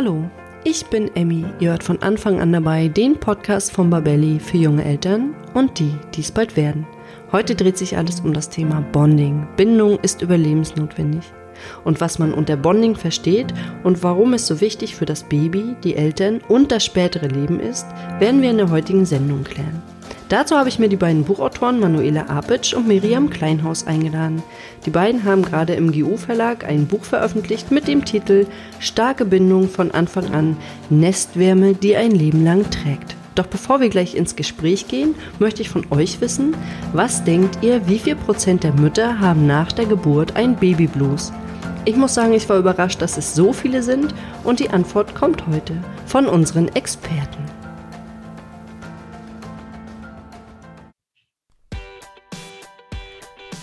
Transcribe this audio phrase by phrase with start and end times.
[0.00, 0.30] Hallo,
[0.62, 1.44] ich bin Emmy.
[1.58, 5.92] Ihr hört von Anfang an dabei den Podcast von Babelli für junge Eltern und die,
[6.14, 6.86] die es bald werden.
[7.32, 9.48] Heute dreht sich alles um das Thema Bonding.
[9.56, 11.24] Bindung ist überlebensnotwendig.
[11.82, 15.96] Und was man unter Bonding versteht und warum es so wichtig für das Baby, die
[15.96, 17.84] Eltern und das spätere Leben ist,
[18.20, 19.82] werden wir in der heutigen Sendung klären.
[20.28, 24.42] Dazu habe ich mir die beiden Buchautoren Manuela Apitsch und Miriam Kleinhaus eingeladen.
[24.84, 28.46] Die beiden haben gerade im GU-Verlag ein Buch veröffentlicht mit dem Titel
[28.78, 30.58] Starke Bindung von Anfang an,
[30.90, 33.16] Nestwärme, die ein Leben lang trägt.
[33.36, 36.54] Doch bevor wir gleich ins Gespräch gehen, möchte ich von euch wissen,
[36.92, 41.32] was denkt ihr, wie viel Prozent der Mütter haben nach der Geburt ein Babyblues?
[41.86, 45.46] Ich muss sagen, ich war überrascht, dass es so viele sind und die Antwort kommt
[45.46, 45.72] heute
[46.04, 47.37] von unseren Experten.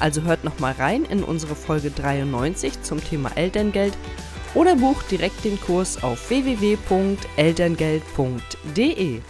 [0.00, 3.92] Also hört nochmal rein in unsere Folge 93 zum Thema Elterngeld
[4.54, 9.20] oder bucht direkt den Kurs auf www.elterngeld.de.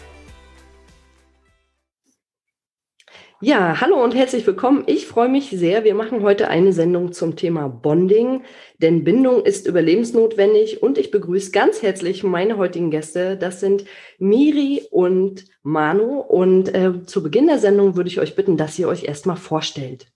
[3.40, 4.84] Ja, hallo und herzlich willkommen.
[4.86, 5.84] Ich freue mich sehr.
[5.84, 8.42] Wir machen heute eine Sendung zum Thema Bonding,
[8.78, 13.36] denn Bindung ist überlebensnotwendig und ich begrüße ganz herzlich meine heutigen Gäste.
[13.36, 13.84] Das sind
[14.18, 18.88] Miri und Manu und äh, zu Beginn der Sendung würde ich euch bitten, dass ihr
[18.88, 20.13] euch erstmal vorstellt.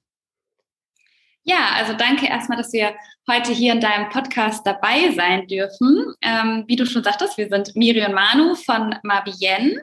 [1.49, 2.95] Ja, also danke erstmal, dass wir
[3.27, 6.13] heute hier in deinem Podcast dabei sein dürfen.
[6.21, 9.81] Ähm, wie du schon sagtest, wir sind Miri und Manu von Mabien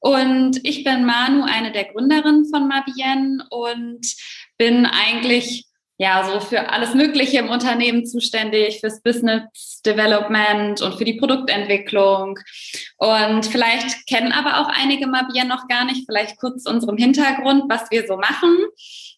[0.00, 4.04] und ich bin Manu, eine der Gründerinnen von Mabien und
[4.58, 5.66] bin eigentlich
[5.98, 12.40] ja, so für alles Mögliche im Unternehmen zuständig, fürs Business Development und für die Produktentwicklung.
[12.96, 17.88] Und vielleicht kennen aber auch einige Mabien noch gar nicht, vielleicht kurz unserem Hintergrund, was
[17.92, 18.56] wir so machen.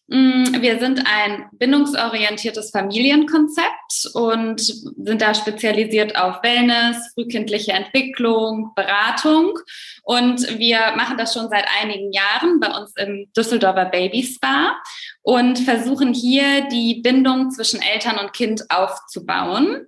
[0.09, 9.59] Mm, wir sind ein bindungsorientiertes Familienkonzept und sind da spezialisiert auf Wellness, frühkindliche Entwicklung, Beratung.
[10.03, 14.77] Und wir machen das schon seit einigen Jahren bei uns im Düsseldorfer Baby Spa
[15.23, 19.87] und versuchen hier die Bindung zwischen Eltern und Kind aufzubauen.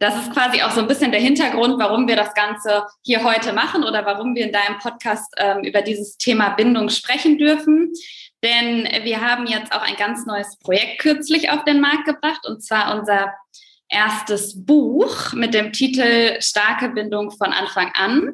[0.00, 3.52] Das ist quasi auch so ein bisschen der Hintergrund, warum wir das Ganze hier heute
[3.52, 7.92] machen oder warum wir in deinem Podcast ähm, über dieses Thema Bindung sprechen dürfen.
[8.42, 12.62] Denn wir haben jetzt auch ein ganz neues Projekt kürzlich auf den Markt gebracht, und
[12.62, 13.34] zwar unser
[13.88, 18.32] erstes Buch mit dem Titel Starke Bindung von Anfang an.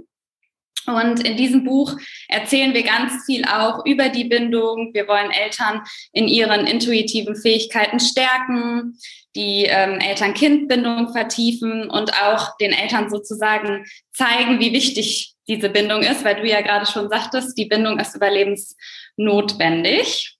[0.86, 1.96] Und in diesem Buch
[2.28, 4.90] erzählen wir ganz viel auch über die Bindung.
[4.94, 8.96] Wir wollen Eltern in ihren intuitiven Fähigkeiten stärken,
[9.36, 16.24] die ähm, Eltern-Kind-Bindung vertiefen und auch den Eltern sozusagen zeigen, wie wichtig diese Bindung ist,
[16.24, 20.32] weil du ja gerade schon sagtest, die Bindung ist überlebensnotwendig.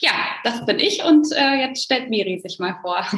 [0.00, 0.12] Ja,
[0.42, 3.06] das bin ich und äh, jetzt stellt Miri sich mal vor.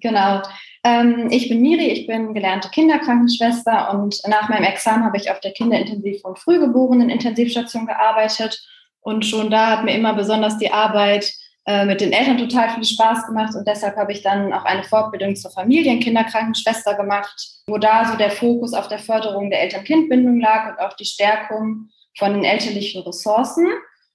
[0.00, 0.42] Genau.
[0.84, 5.40] Ähm, ich bin Miri, ich bin gelernte Kinderkrankenschwester und nach meinem Examen habe ich auf
[5.40, 8.64] der Kinderintensiv- und Frühgeborenen-Intensivstation gearbeitet.
[9.00, 11.34] Und schon da hat mir immer besonders die Arbeit
[11.68, 14.84] äh, mit den Eltern total viel Spaß gemacht und deshalb habe ich dann auch eine
[14.84, 20.70] Fortbildung zur Familienkinderkrankenschwester gemacht, wo da so der Fokus auf der Förderung der Eltern-Kind-Bindung lag
[20.70, 23.66] und auch die Stärkung von den elterlichen Ressourcen.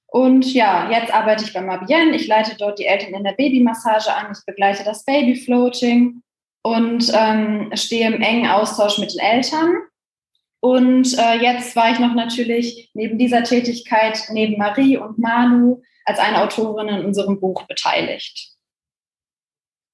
[0.07, 2.15] Und ja, jetzt arbeite ich bei Mabienne.
[2.15, 4.31] Ich leite dort die Eltern in der Babymassage an.
[4.35, 6.23] Ich begleite das Babyfloating
[6.63, 9.75] und ähm, stehe im engen Austausch mit den Eltern.
[10.59, 16.19] Und äh, jetzt war ich noch natürlich neben dieser Tätigkeit, neben Marie und Manu, als
[16.19, 18.53] eine Autorin in unserem Buch beteiligt.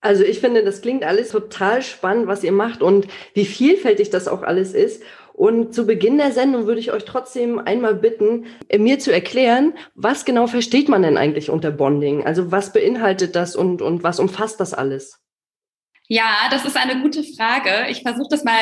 [0.01, 4.27] Also ich finde, das klingt alles total spannend, was ihr macht und wie vielfältig das
[4.27, 5.03] auch alles ist.
[5.33, 8.45] Und zu Beginn der Sendung würde ich euch trotzdem einmal bitten,
[8.77, 12.25] mir zu erklären, was genau versteht man denn eigentlich unter Bonding?
[12.25, 15.21] Also was beinhaltet das und, und was umfasst das alles?
[16.07, 17.89] Ja, das ist eine gute Frage.
[17.89, 18.59] Ich versuche das mal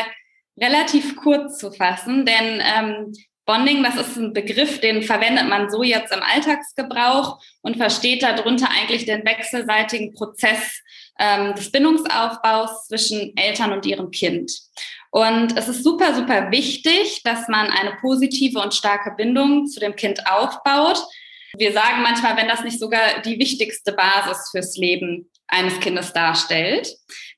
[0.59, 3.13] relativ kurz zu fassen, denn ähm,
[3.47, 8.67] Bonding, das ist ein Begriff, den verwendet man so jetzt im Alltagsgebrauch und versteht darunter
[8.69, 10.83] eigentlich den wechselseitigen Prozess
[11.17, 14.51] ähm, des Bindungsaufbaus zwischen Eltern und ihrem Kind.
[15.11, 19.95] Und es ist super, super wichtig, dass man eine positive und starke Bindung zu dem
[19.95, 21.01] Kind aufbaut.
[21.55, 26.87] Wir sagen manchmal, wenn das nicht sogar die wichtigste Basis fürs Leben eines Kindes darstellt.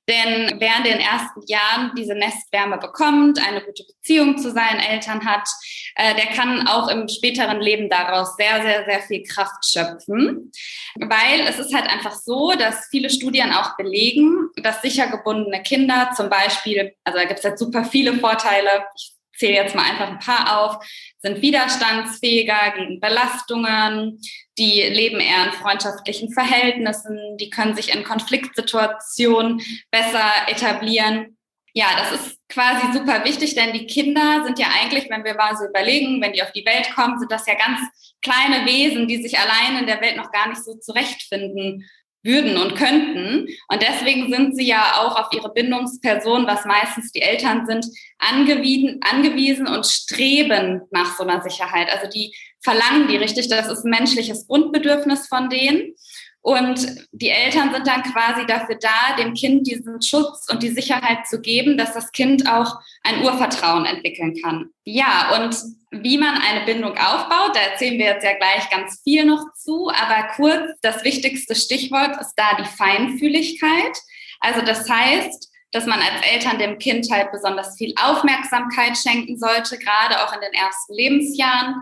[0.10, 5.24] Denn wer in den ersten Jahren diese Nestwärme bekommt, eine gute Beziehung zu seinen Eltern
[5.24, 5.48] hat,
[5.96, 10.52] äh, der kann auch im späteren Leben daraus sehr, sehr, sehr viel Kraft schöpfen.
[10.96, 16.12] Weil es ist halt einfach so, dass viele Studien auch belegen, dass sicher gebundene Kinder
[16.18, 20.09] zum Beispiel, also da gibt es jetzt super viele Vorteile, ich zähle jetzt mal einfach
[20.09, 20.86] ein paar auf,
[21.19, 24.19] sind widerstandsfähiger gegen Belastungen,
[24.57, 31.38] die leben eher in freundschaftlichen Verhältnissen, die können sich in Konfliktsituationen besser etablieren.
[31.74, 35.56] Ja, das ist quasi super wichtig, denn die Kinder sind ja eigentlich, wenn wir mal
[35.56, 37.80] so überlegen, wenn die auf die Welt kommen, sind das ja ganz
[38.21, 41.88] kleine Wesen, die sich allein in der Welt noch gar nicht so zurechtfinden
[42.24, 43.48] würden und könnten.
[43.68, 47.86] Und deswegen sind sie ja auch auf ihre Bindungsperson, was meistens die Eltern sind,
[48.18, 51.89] angewiesen, angewiesen und streben nach so einer Sicherheit.
[51.92, 55.95] Also die verlangen die richtig, das ist ein menschliches Grundbedürfnis von denen.
[56.41, 61.27] Und die Eltern sind dann quasi dafür da, dem Kind diesen Schutz und die Sicherheit
[61.27, 64.69] zu geben, dass das Kind auch ein Urvertrauen entwickeln kann.
[64.86, 65.56] Ja, und
[65.91, 69.89] wie man eine Bindung aufbaut, da erzählen wir jetzt ja gleich ganz viel noch zu,
[69.89, 73.97] aber kurz, das wichtigste Stichwort ist da die Feinfühligkeit.
[74.39, 79.77] Also das heißt, dass man als Eltern dem Kind halt besonders viel Aufmerksamkeit schenken sollte,
[79.77, 81.75] gerade auch in den ersten Lebensjahren.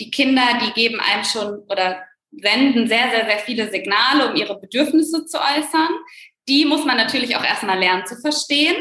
[0.00, 2.02] Die Kinder, die geben einem schon oder
[2.42, 5.88] senden sehr, sehr, sehr viele Signale, um ihre Bedürfnisse zu äußern.
[6.48, 8.76] Die muss man natürlich auch erstmal lernen zu verstehen.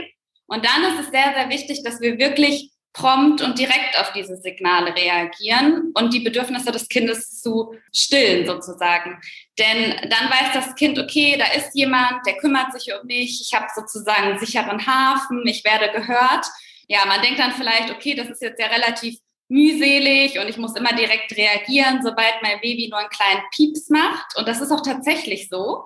[0.48, 4.38] Und dann ist es sehr, sehr wichtig, dass wir wirklich prompt und direkt auf diese
[4.38, 9.20] Signale reagieren und die Bedürfnisse des Kindes zu stillen sozusagen.
[9.58, 13.54] Denn dann weiß das Kind, okay, da ist jemand, der kümmert sich um mich, ich
[13.54, 16.46] habe sozusagen einen sicheren Hafen, ich werde gehört.
[16.88, 19.18] Ja, man denkt dann vielleicht, okay, das ist jetzt ja relativ
[19.54, 24.36] mühselig und ich muss immer direkt reagieren, sobald mein Baby nur einen kleinen Pieps macht.
[24.36, 25.86] Und das ist auch tatsächlich so.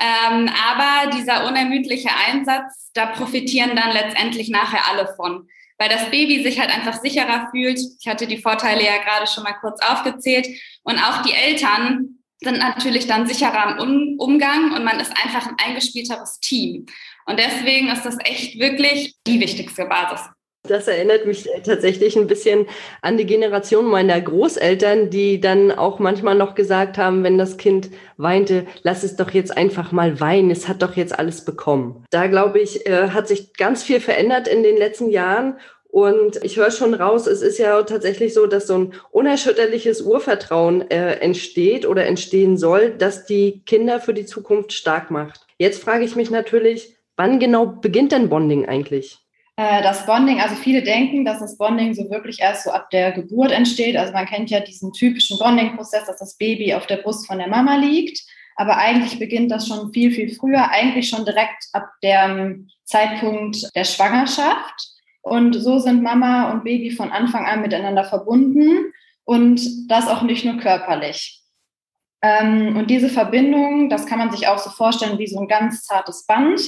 [0.00, 5.46] Ähm, aber dieser unermüdliche Einsatz, da profitieren dann letztendlich nachher alle von,
[5.78, 7.78] weil das Baby sich halt einfach sicherer fühlt.
[8.00, 10.48] Ich hatte die Vorteile ja gerade schon mal kurz aufgezählt.
[10.82, 15.56] Und auch die Eltern sind natürlich dann sicherer im Umgang und man ist einfach ein
[15.64, 16.86] eingespielteres Team.
[17.26, 20.20] Und deswegen ist das echt wirklich die wichtigste Basis.
[20.66, 22.66] Das erinnert mich tatsächlich ein bisschen
[23.02, 27.90] an die Generation meiner Großeltern, die dann auch manchmal noch gesagt haben, wenn das Kind
[28.16, 32.06] weinte, lass es doch jetzt einfach mal weinen, es hat doch jetzt alles bekommen.
[32.08, 35.58] Da glaube ich, äh, hat sich ganz viel verändert in den letzten Jahren.
[35.88, 40.90] Und ich höre schon raus, es ist ja tatsächlich so, dass so ein unerschütterliches Urvertrauen
[40.90, 45.46] äh, entsteht oder entstehen soll, das die Kinder für die Zukunft stark macht.
[45.58, 49.23] Jetzt frage ich mich natürlich, wann genau beginnt denn Bonding eigentlich?
[49.56, 53.12] Äh, das Bonding, also viele denken, dass das Bonding so wirklich erst so ab der
[53.12, 53.96] Geburt entsteht.
[53.96, 57.48] Also man kennt ja diesen typischen Bonding-Prozess, dass das Baby auf der Brust von der
[57.48, 58.20] Mama liegt.
[58.56, 63.84] Aber eigentlich beginnt das schon viel, viel früher, eigentlich schon direkt ab dem Zeitpunkt der
[63.84, 64.74] Schwangerschaft.
[65.22, 68.92] Und so sind Mama und Baby von Anfang an miteinander verbunden
[69.24, 71.40] und das auch nicht nur körperlich.
[72.22, 75.82] Ähm, und diese Verbindung, das kann man sich auch so vorstellen wie so ein ganz
[75.84, 76.60] zartes Band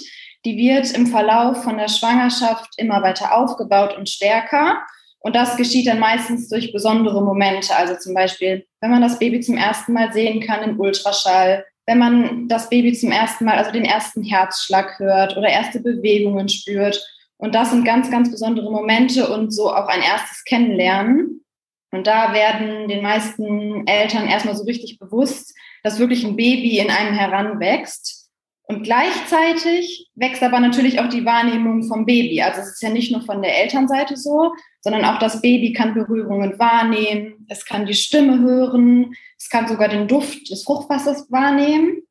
[0.45, 4.83] die wird im Verlauf von der Schwangerschaft immer weiter aufgebaut und stärker.
[5.21, 7.75] Und das geschieht dann meistens durch besondere Momente.
[7.75, 11.99] Also zum Beispiel, wenn man das Baby zum ersten Mal sehen kann in Ultraschall, wenn
[11.99, 17.05] man das Baby zum ersten Mal, also den ersten Herzschlag hört oder erste Bewegungen spürt.
[17.39, 21.45] Und das sind ganz, ganz besondere Momente und so auch ein erstes Kennenlernen.
[21.93, 26.91] Und da werden den meisten Eltern erstmal so richtig bewusst, dass wirklich ein Baby in
[26.91, 28.26] einem heranwächst.
[28.69, 32.43] Und gleichzeitig wächst aber natürlich auch die Wahrnehmung vom Baby.
[32.43, 35.95] Also es ist ja nicht nur von der Elternseite so, sondern auch das Baby kann
[35.95, 42.03] Berührungen wahrnehmen, es kann die Stimme hören, es kann sogar den Duft des Fruchtwassers wahrnehmen.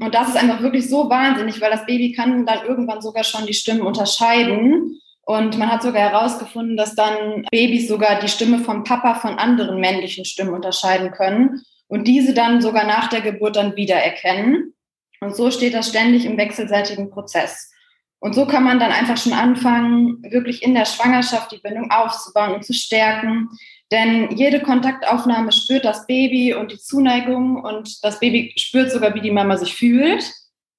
[0.00, 3.46] Und das ist einfach wirklich so wahnsinnig, weil das Baby kann dann irgendwann sogar schon
[3.46, 5.00] die Stimmen unterscheiden.
[5.26, 9.80] Und man hat sogar herausgefunden, dass dann Babys sogar die Stimme vom Papa von anderen
[9.80, 14.73] männlichen Stimmen unterscheiden können und diese dann sogar nach der Geburt dann wiedererkennen.
[15.24, 17.70] Und so steht das ständig im wechselseitigen Prozess.
[18.20, 22.54] Und so kann man dann einfach schon anfangen, wirklich in der Schwangerschaft die Bindung aufzubauen
[22.54, 23.50] und zu stärken.
[23.92, 29.20] Denn jede Kontaktaufnahme spürt das Baby und die Zuneigung und das Baby spürt sogar, wie
[29.20, 30.24] die Mama sich fühlt.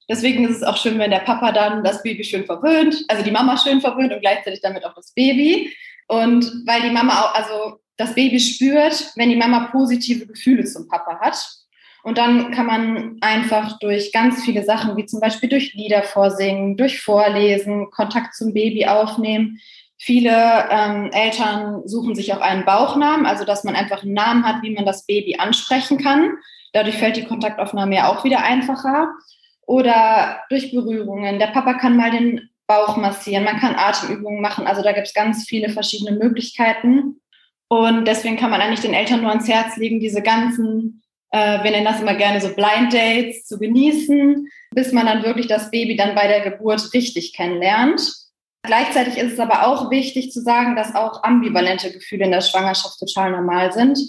[0.10, 3.32] Deswegen ist es auch schön, wenn der Papa dann das Baby schön verwöhnt, also die
[3.32, 5.74] Mama schön verwöhnt und gleichzeitig damit auch das Baby.
[6.08, 10.88] Und weil die Mama auch, also das Baby spürt, wenn die Mama positive Gefühle zum
[10.88, 11.38] Papa hat.
[12.06, 16.78] Und dann kann man einfach durch ganz viele Sachen, wie zum Beispiel durch Lieder vorsingen,
[16.78, 19.60] durch Vorlesen, Kontakt zum Baby aufnehmen.
[19.98, 24.62] Viele ähm, Eltern suchen sich auch einen Bauchnamen, also dass man einfach einen Namen hat,
[24.62, 26.34] wie man das Baby ansprechen kann.
[26.74, 29.10] Dadurch fällt die Kontaktaufnahme ja auch wieder einfacher.
[29.66, 31.40] Oder durch Berührungen.
[31.40, 34.68] Der Papa kann mal den Bauch massieren, man kann Atemübungen machen.
[34.68, 37.20] Also da gibt es ganz viele verschiedene Möglichkeiten.
[37.68, 41.02] Und deswegen kann man eigentlich den Eltern nur ans Herz legen, diese ganzen
[41.36, 45.48] äh, wir nennen das immer gerne so Blind Dates, zu genießen, bis man dann wirklich
[45.48, 48.10] das Baby dann bei der Geburt richtig kennenlernt.
[48.63, 52.98] Gleichzeitig ist es aber auch wichtig zu sagen, dass auch ambivalente Gefühle in der Schwangerschaft
[53.00, 54.00] total normal sind.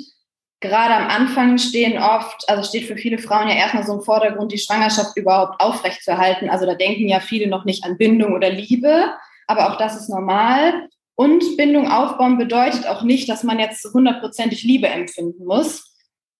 [0.61, 4.52] Gerade am Anfang stehen oft, also steht für viele Frauen ja erstmal so im Vordergrund,
[4.52, 6.49] die Schwangerschaft überhaupt aufrechtzuerhalten.
[6.49, 9.12] Also da denken ja viele noch nicht an Bindung oder Liebe,
[9.49, 10.88] aber auch das ist normal.
[11.16, 15.96] Und Bindung aufbauen bedeutet auch nicht, dass man jetzt hundertprozentig Liebe empfinden muss.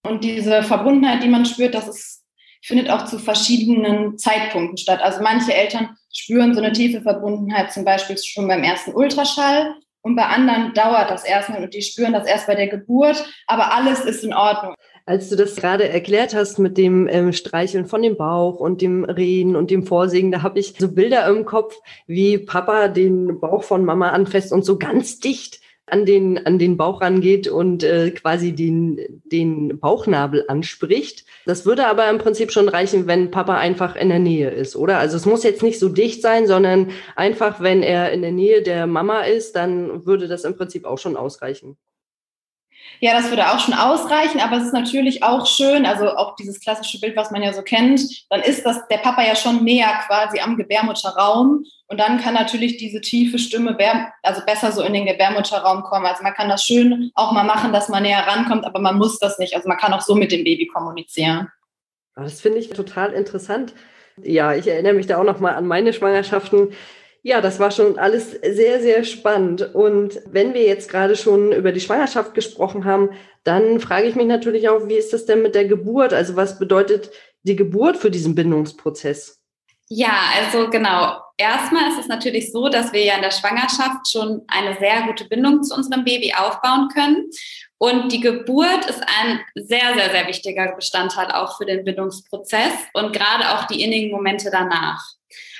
[0.07, 2.25] Und diese Verbundenheit, die man spürt, das ist,
[2.63, 5.01] findet auch zu verschiedenen Zeitpunkten statt.
[5.03, 9.75] Also manche Eltern spüren so eine tiefe Verbundenheit zum Beispiel schon beim ersten Ultraschall
[10.07, 13.75] und bei anderen dauert das erstmal und die spüren das erst bei der Geburt, aber
[13.75, 14.75] alles ist in Ordnung.
[15.05, 19.05] Als du das gerade erklärt hast mit dem ähm, Streicheln von dem Bauch und dem
[19.05, 23.63] Reden und dem Vorsingen, da habe ich so Bilder im Kopf, wie Papa den Bauch
[23.63, 28.11] von Mama anfasst und so ganz dicht an den, an den Bauch rangeht und äh,
[28.11, 31.25] quasi den, den Bauchnabel anspricht.
[31.45, 34.99] Das würde aber im Prinzip schon reichen, wenn Papa einfach in der Nähe ist, oder?
[34.99, 38.63] Also es muss jetzt nicht so dicht sein, sondern einfach, wenn er in der Nähe
[38.63, 41.77] der Mama ist, dann würde das im Prinzip auch schon ausreichen.
[43.01, 46.61] Ja, das würde auch schon ausreichen, aber es ist natürlich auch schön, also auch dieses
[46.61, 48.01] klassische Bild, was man ja so kennt,
[48.31, 52.79] dann ist das der Papa ja schon näher quasi am Gebärmutterraum und dann kann natürlich
[52.79, 53.77] diese tiefe Stimme
[54.23, 56.07] also besser so in den Gebärmutterraum kommen.
[56.07, 59.19] Also man kann das schön auch mal machen, dass man näher rankommt, aber man muss
[59.19, 59.55] das nicht.
[59.55, 61.49] Also man kann auch so mit dem Baby kommunizieren.
[62.17, 63.75] Das finde ich total interessant.
[64.23, 66.73] Ja, ich erinnere mich da auch noch mal an meine Schwangerschaften.
[67.27, 69.75] Ja, das war schon alles sehr, sehr spannend.
[69.75, 73.11] Und wenn wir jetzt gerade schon über die Schwangerschaft gesprochen haben,
[73.43, 76.13] dann frage ich mich natürlich auch, wie ist das denn mit der Geburt?
[76.13, 77.11] Also was bedeutet
[77.43, 79.41] die Geburt für diesen Bindungsprozess?
[79.89, 81.21] Ja, also genau.
[81.37, 85.25] Erstmal ist es natürlich so, dass wir ja in der Schwangerschaft schon eine sehr gute
[85.25, 87.29] Bindung zu unserem Baby aufbauen können.
[87.79, 93.13] Und die Geburt ist ein sehr, sehr, sehr wichtiger Bestandteil auch für den Bindungsprozess und
[93.13, 95.17] gerade auch die innigen Momente danach.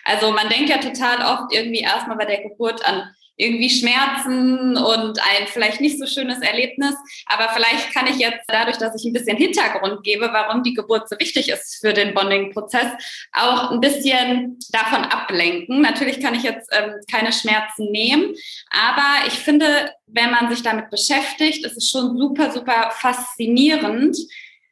[0.07, 5.19] Also man denkt ja total oft irgendwie erstmal bei der Geburt an irgendwie Schmerzen und
[5.19, 6.95] ein vielleicht nicht so schönes Erlebnis.
[7.27, 11.09] Aber vielleicht kann ich jetzt dadurch, dass ich ein bisschen Hintergrund gebe, warum die Geburt
[11.09, 12.93] so wichtig ist für den Bonding-Prozess,
[13.33, 15.83] auch ein bisschen davon ablenken.
[15.83, 18.35] Natürlich kann ich jetzt ähm, keine Schmerzen nehmen,
[18.71, 24.17] aber ich finde, wenn man sich damit beschäftigt, ist es schon super, super faszinierend,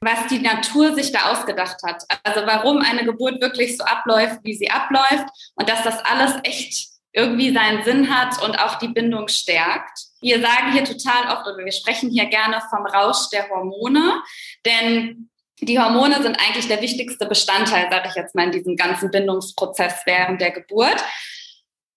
[0.04, 2.04] was die Natur sich da ausgedacht hat.
[2.22, 6.88] Also warum eine Geburt wirklich so abläuft, wie sie abläuft und dass das alles echt
[7.12, 9.98] irgendwie seinen Sinn hat und auch die Bindung stärkt.
[10.20, 14.20] Wir sagen hier total oft oder wir sprechen hier gerne vom Rausch der Hormone,
[14.66, 15.30] denn
[15.60, 20.02] die Hormone sind eigentlich der wichtigste Bestandteil, sage ich jetzt mal, in diesem ganzen Bindungsprozess
[20.04, 21.02] während der Geburt.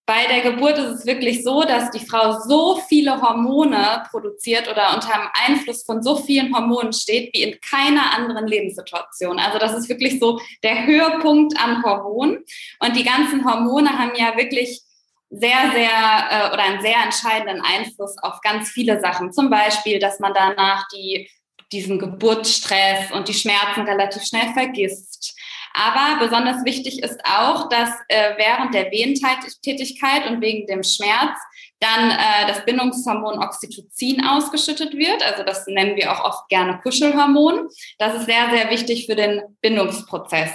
[0.08, 4.94] Bei der Geburt ist es wirklich so, dass die Frau so viele Hormone produziert oder
[4.94, 9.38] unter dem Einfluss von so vielen Hormonen steht wie in keiner anderen Lebenssituation.
[9.38, 12.42] Also das ist wirklich so der Höhepunkt an Hormonen.
[12.80, 14.80] Und die ganzen Hormone haben ja wirklich
[15.28, 15.90] sehr, sehr
[16.30, 19.30] äh, oder einen sehr entscheidenden Einfluss auf ganz viele Sachen.
[19.30, 21.28] Zum Beispiel, dass man danach die,
[21.70, 25.34] diesen Geburtsstress und die Schmerzen relativ schnell vergisst
[25.74, 31.38] aber besonders wichtig ist auch, dass äh, während der Wehentätigkeit und wegen dem Schmerz
[31.80, 35.22] dann äh, das Bindungshormon Oxytocin ausgeschüttet wird.
[35.24, 37.68] Also das nennen wir auch oft gerne Kuschelhormon.
[37.98, 40.50] Das ist sehr, sehr wichtig für den Bindungsprozess.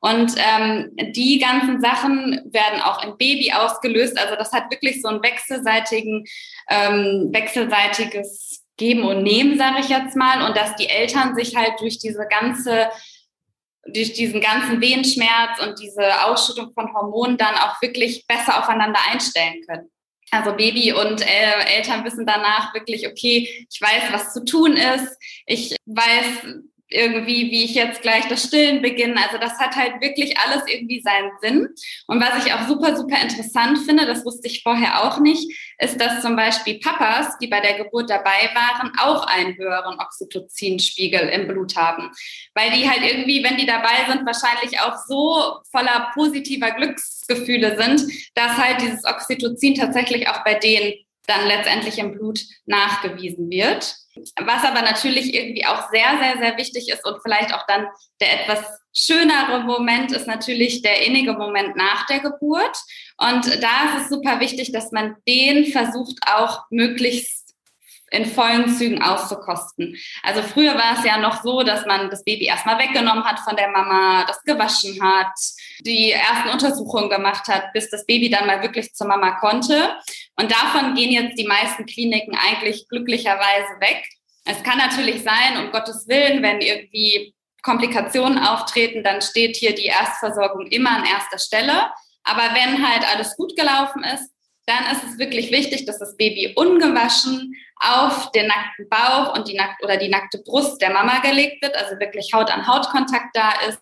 [0.00, 4.18] Und ähm, die ganzen Sachen werden auch im Baby ausgelöst.
[4.18, 6.24] Also das hat wirklich so ein wechselseitigen,
[6.68, 10.46] ähm, wechselseitiges Geben und Nehmen, sage ich jetzt mal.
[10.46, 12.88] Und dass die Eltern sich halt durch diese ganze
[13.92, 19.62] durch diesen ganzen Wehenschmerz und diese Ausschüttung von Hormonen dann auch wirklich besser aufeinander einstellen
[19.66, 19.90] können.
[20.30, 25.16] Also Baby und äh, Eltern wissen danach wirklich, okay, ich weiß, was zu tun ist.
[25.46, 29.16] Ich weiß, irgendwie, wie ich jetzt gleich das Stillen beginne.
[29.16, 31.68] Also das hat halt wirklich alles irgendwie seinen Sinn.
[32.06, 36.00] Und was ich auch super, super interessant finde, das wusste ich vorher auch nicht, ist,
[36.00, 41.48] dass zum Beispiel Papas, die bei der Geburt dabei waren, auch einen höheren Oxytocinspiegel im
[41.48, 42.10] Blut haben.
[42.54, 48.02] Weil die halt irgendwie, wenn die dabei sind, wahrscheinlich auch so voller positiver Glücksgefühle sind,
[48.34, 53.96] dass halt dieses Oxytocin tatsächlich auch bei denen dann letztendlich im Blut nachgewiesen wird.
[54.40, 57.86] Was aber natürlich irgendwie auch sehr, sehr, sehr wichtig ist und vielleicht auch dann
[58.20, 58.64] der etwas
[58.94, 62.76] schönere Moment ist natürlich der innige Moment nach der Geburt.
[63.18, 67.46] Und da ist es super wichtig, dass man den versucht auch möglichst
[68.10, 69.96] in vollen Zügen auszukosten.
[70.22, 73.56] Also früher war es ja noch so, dass man das Baby erstmal weggenommen hat von
[73.56, 75.34] der Mama, das gewaschen hat,
[75.80, 79.96] die ersten Untersuchungen gemacht hat, bis das Baby dann mal wirklich zur Mama konnte.
[80.36, 84.06] Und davon gehen jetzt die meisten Kliniken eigentlich glücklicherweise weg.
[84.44, 89.86] Es kann natürlich sein, um Gottes Willen, wenn irgendwie Komplikationen auftreten, dann steht hier die
[89.86, 91.90] Erstversorgung immer an erster Stelle.
[92.22, 94.30] Aber wenn halt alles gut gelaufen ist,
[94.66, 99.54] dann ist es wirklich wichtig, dass das Baby ungewaschen auf den nackten Bauch und die
[99.54, 103.34] nackt oder die nackte Brust der Mama gelegt wird, also wirklich Haut an Haut Kontakt
[103.34, 103.78] da ist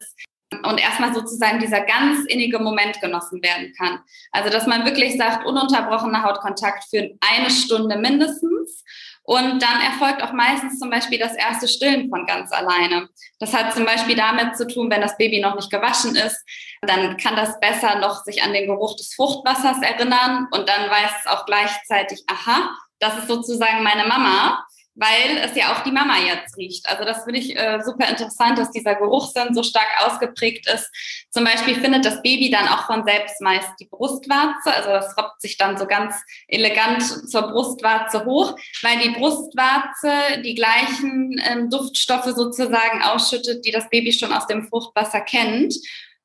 [0.63, 4.01] und erstmal sozusagen dieser ganz innige Moment genossen werden kann.
[4.33, 8.85] Also dass man wirklich sagt, ununterbrochener Hautkontakt für eine Stunde mindestens.
[9.27, 13.09] Und dann erfolgt auch meistens zum Beispiel das erste Stillen von ganz alleine.
[13.39, 16.45] Das hat zum Beispiel damit zu tun, wenn das Baby noch nicht gewaschen ist,
[16.83, 21.11] dann kann das besser noch sich an den Geruch des Fruchtwassers erinnern und dann weiß
[21.21, 24.63] es auch gleichzeitig, aha, das ist sozusagen meine Mama,
[24.95, 26.89] weil es ja auch die Mama jetzt riecht.
[26.89, 30.91] Also das finde ich äh, super interessant, dass dieser Geruchssinn so stark ausgeprägt ist.
[31.31, 35.41] Zum Beispiel findet das Baby dann auch von selbst meist die Brustwarze, also das robbt
[35.41, 36.15] sich dann so ganz
[36.47, 43.89] elegant zur Brustwarze hoch, weil die Brustwarze die gleichen ähm, Duftstoffe sozusagen ausschüttet, die das
[43.91, 45.75] Baby schon aus dem Fruchtwasser kennt.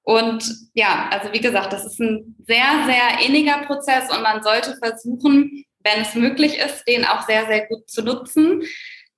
[0.04, 4.76] Und ja, also wie gesagt, das ist ein sehr, sehr inniger Prozess und man sollte
[4.78, 8.64] versuchen, wenn es möglich ist, den auch sehr, sehr gut zu nutzen.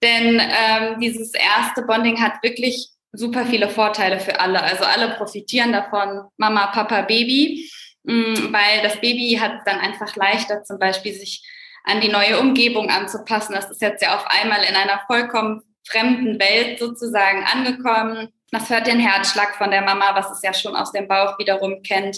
[0.04, 4.62] Denn ähm, dieses erste Bonding hat wirklich super viele Vorteile für alle.
[4.62, 7.70] Also alle profitieren davon, Mama, Papa, Baby,
[8.04, 11.44] mm, weil das Baby hat dann einfach leichter zum Beispiel sich
[11.84, 13.54] an die neue Umgebung anzupassen.
[13.54, 18.30] Das ist jetzt ja auf einmal in einer vollkommen fremden Welt sozusagen angekommen.
[18.52, 21.82] Das hört den Herzschlag von der Mama, was es ja schon aus dem Bauch wiederum
[21.84, 22.18] kennt.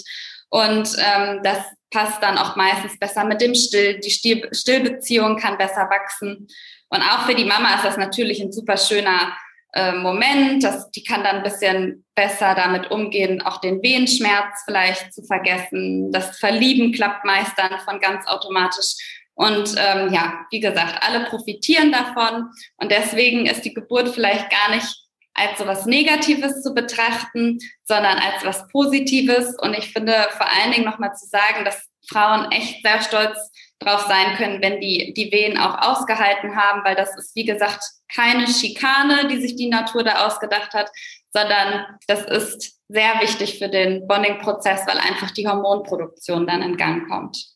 [0.50, 1.58] Und ähm, das
[1.94, 4.00] passt dann auch meistens besser mit dem Still.
[4.00, 6.48] Die Still Stillbeziehung kann besser wachsen.
[6.88, 9.32] Und auch für die Mama ist das natürlich ein super schöner
[9.72, 10.64] äh, Moment.
[10.64, 16.10] Das, die kann dann ein bisschen besser damit umgehen, auch den Wehenschmerz vielleicht zu vergessen.
[16.12, 18.96] Das Verlieben klappt meist dann von ganz automatisch.
[19.34, 22.50] Und ähm, ja, wie gesagt, alle profitieren davon.
[22.76, 25.03] Und deswegen ist die Geburt vielleicht gar nicht
[25.34, 29.54] als so was Negatives zu betrachten, sondern als was Positives.
[29.60, 34.06] Und ich finde vor allen Dingen nochmal zu sagen, dass Frauen echt sehr stolz drauf
[34.06, 37.82] sein können, wenn die die Wehen auch ausgehalten haben, weil das ist, wie gesagt,
[38.14, 40.90] keine Schikane, die sich die Natur da ausgedacht hat,
[41.32, 47.08] sondern das ist sehr wichtig für den Bonding-Prozess, weil einfach die Hormonproduktion dann in Gang
[47.08, 47.53] kommt.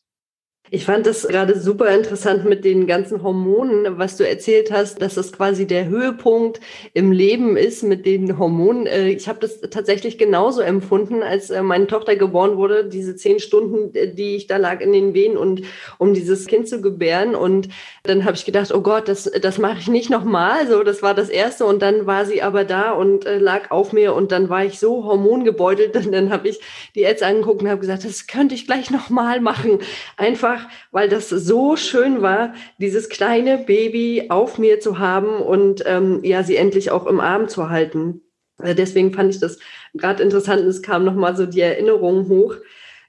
[0.71, 5.15] Ich fand das gerade super interessant mit den ganzen Hormonen, was du erzählt hast, dass
[5.15, 6.59] das quasi der Höhepunkt
[6.93, 8.85] im Leben ist mit den Hormonen.
[8.85, 13.39] Äh, ich habe das tatsächlich genauso empfunden, als äh, meine Tochter geboren wurde, diese zehn
[13.39, 15.63] Stunden, äh, die ich da lag in den Wehen und
[15.97, 17.33] um dieses Kind zu gebären.
[17.33, 17.69] Und
[18.03, 20.67] dann habe ich gedacht, oh Gott, das, das mache ich nicht nochmal.
[20.67, 21.65] So, das war das Erste.
[21.65, 25.03] Und dann war sie aber da und lag auf mir und dann war ich so
[25.05, 25.95] hormongebeutelt.
[26.09, 26.59] Und dann habe ich
[26.95, 29.79] die Ärzte angeguckt und habe gesagt, das könnte ich gleich nochmal machen.
[30.17, 35.83] Einfach einfach, weil das so schön war, dieses kleine Baby auf mir zu haben und
[35.85, 38.21] ähm, ja, sie endlich auch im Arm zu halten.
[38.61, 39.59] Äh, deswegen fand ich das
[39.93, 40.61] gerade interessant.
[40.61, 42.55] Es kam nochmal so die Erinnerung hoch.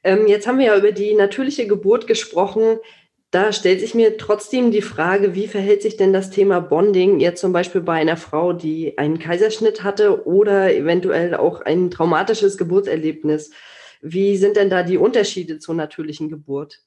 [0.02, 2.78] Ähm, jetzt haben wir ja über die natürliche Geburt gesprochen.
[3.30, 7.40] Da stellt sich mir trotzdem die Frage, wie verhält sich denn das Thema Bonding jetzt
[7.40, 13.52] zum Beispiel bei einer Frau, die einen Kaiserschnitt hatte oder eventuell auch ein traumatisches Geburtserlebnis?
[14.02, 16.82] Wie sind denn da die Unterschiede zur natürlichen Geburt?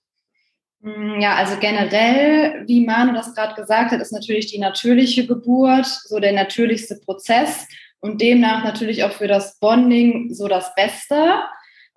[0.84, 5.86] Mm, ja, also generell, wie Manu das gerade gesagt hat, ist natürlich die natürliche Geburt
[5.86, 7.68] so der natürlichste Prozess
[8.02, 11.36] und demnach natürlich auch für das Bonding so das Beste.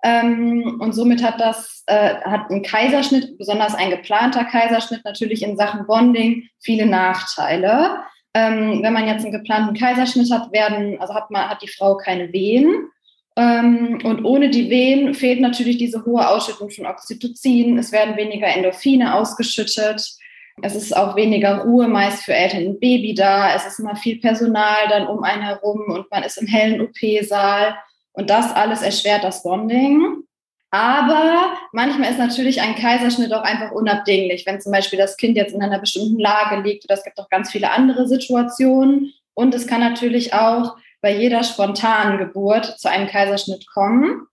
[0.03, 5.57] Ähm, und somit hat das, äh, hat ein Kaiserschnitt, besonders ein geplanter Kaiserschnitt, natürlich in
[5.57, 8.03] Sachen Bonding viele Nachteile.
[8.33, 11.97] Ähm, wenn man jetzt einen geplanten Kaiserschnitt hat, werden, also hat man, hat die Frau
[11.97, 12.89] keine Wehen.
[13.37, 17.77] Ähm, und ohne die Wehen fehlt natürlich diese hohe Ausschüttung von Oxytocin.
[17.77, 20.01] Es werden weniger Endorphine ausgeschüttet.
[20.63, 23.53] Es ist auch weniger Ruhe meist für Eltern und Baby da.
[23.55, 27.77] Es ist immer viel Personal dann um einen herum und man ist im hellen OP-Saal.
[28.13, 30.23] Und das alles erschwert das Bonding.
[30.71, 35.53] Aber manchmal ist natürlich ein Kaiserschnitt auch einfach unabdinglich, wenn zum Beispiel das Kind jetzt
[35.53, 39.13] in einer bestimmten Lage liegt oder es gibt auch ganz viele andere Situationen.
[39.35, 40.75] Und es kann natürlich auch
[41.07, 44.27] bei jeder spontanen Geburt zu einem Kaiserschnitt kommen.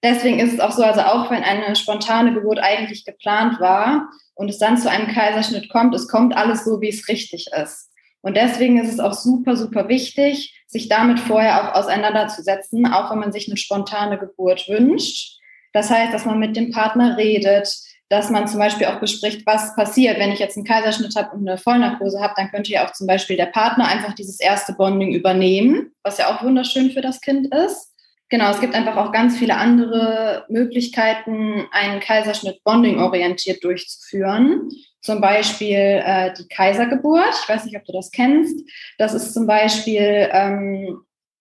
[0.00, 4.48] Deswegen ist es auch so, also auch wenn eine spontane Geburt eigentlich geplant war und
[4.48, 7.90] es dann zu einem Kaiserschnitt kommt, es kommt alles so, wie es richtig ist.
[8.20, 13.18] Und deswegen ist es auch super, super wichtig, sich damit vorher auch auseinanderzusetzen, auch wenn
[13.18, 15.40] man sich eine spontane Geburt wünscht
[15.72, 17.68] das heißt, dass man mit dem Partner redet,
[18.10, 20.18] dass man zum Beispiel auch bespricht, was passiert.
[20.18, 23.06] Wenn ich jetzt einen Kaiserschnitt habe und eine Vollnarkose habe, dann könnte ja auch zum
[23.06, 27.54] Beispiel der Partner einfach dieses erste Bonding übernehmen, was ja auch wunderschön für das Kind
[27.54, 27.94] ist.
[28.28, 34.68] Genau, es gibt einfach auch ganz viele andere Möglichkeiten, einen Kaiserschnitt bonding-orientiert durchzuführen.
[35.02, 37.34] Zum Beispiel äh, die Kaisergeburt.
[37.42, 38.60] Ich weiß nicht, ob du das kennst.
[38.98, 41.00] Das ist zum Beispiel ähm,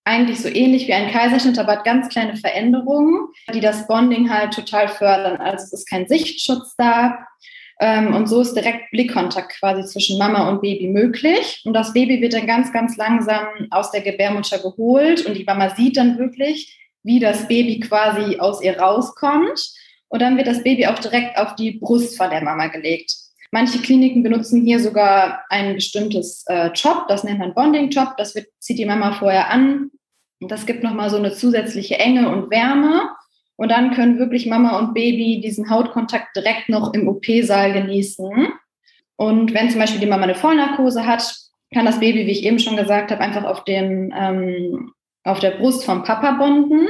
[0.10, 4.54] eigentlich so ähnlich wie ein Kaiserschnitt, aber hat ganz kleine Veränderungen, die das Bonding halt
[4.54, 5.38] total fördern.
[5.38, 7.20] Also es ist kein Sichtschutz da.
[7.80, 11.62] Ähm, und so ist direkt Blickkontakt quasi zwischen Mama und Baby möglich.
[11.64, 15.70] Und das Baby wird dann ganz, ganz langsam aus der Gebärmutter geholt und die Mama
[15.76, 19.62] sieht dann wirklich, wie das Baby quasi aus ihr rauskommt.
[20.08, 23.14] Und dann wird das Baby auch direkt auf die Brust von der Mama gelegt.
[23.52, 28.16] Manche Kliniken benutzen hier sogar ein bestimmtes äh, Job, das nennt man Bonding-Job.
[28.18, 29.92] Das wird, zieht die Mama vorher an,
[30.42, 33.10] und das gibt nochmal so eine zusätzliche Enge und Wärme.
[33.58, 38.48] Und dann können wirklich Mama und Baby diesen Hautkontakt direkt noch im OP-Saal genießen.
[39.18, 41.36] Und wenn zum Beispiel die Mama eine Vollnarkose hat,
[41.74, 45.52] kann das Baby, wie ich eben schon gesagt habe, einfach auf, dem, ähm, auf der
[45.52, 46.88] Brust vom Papa bonden.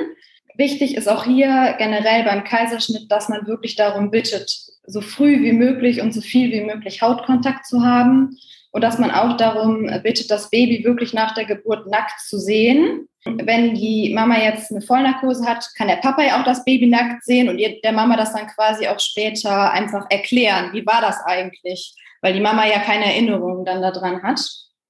[0.56, 4.52] Wichtig ist auch hier generell beim Kaiserschnitt, dass man wirklich darum bittet,
[4.86, 8.38] so früh wie möglich und so viel wie möglich Hautkontakt zu haben
[8.72, 13.08] und dass man auch darum bittet, das Baby wirklich nach der Geburt nackt zu sehen.
[13.26, 17.26] Wenn die Mama jetzt eine Vollnarkose hat, kann der Papa ja auch das Baby nackt
[17.26, 20.70] sehen und ihr, der Mama das dann quasi auch später einfach erklären.
[20.74, 21.96] Wie war das eigentlich?
[22.22, 24.40] Weil die Mama ja keine Erinnerungen dann daran hat.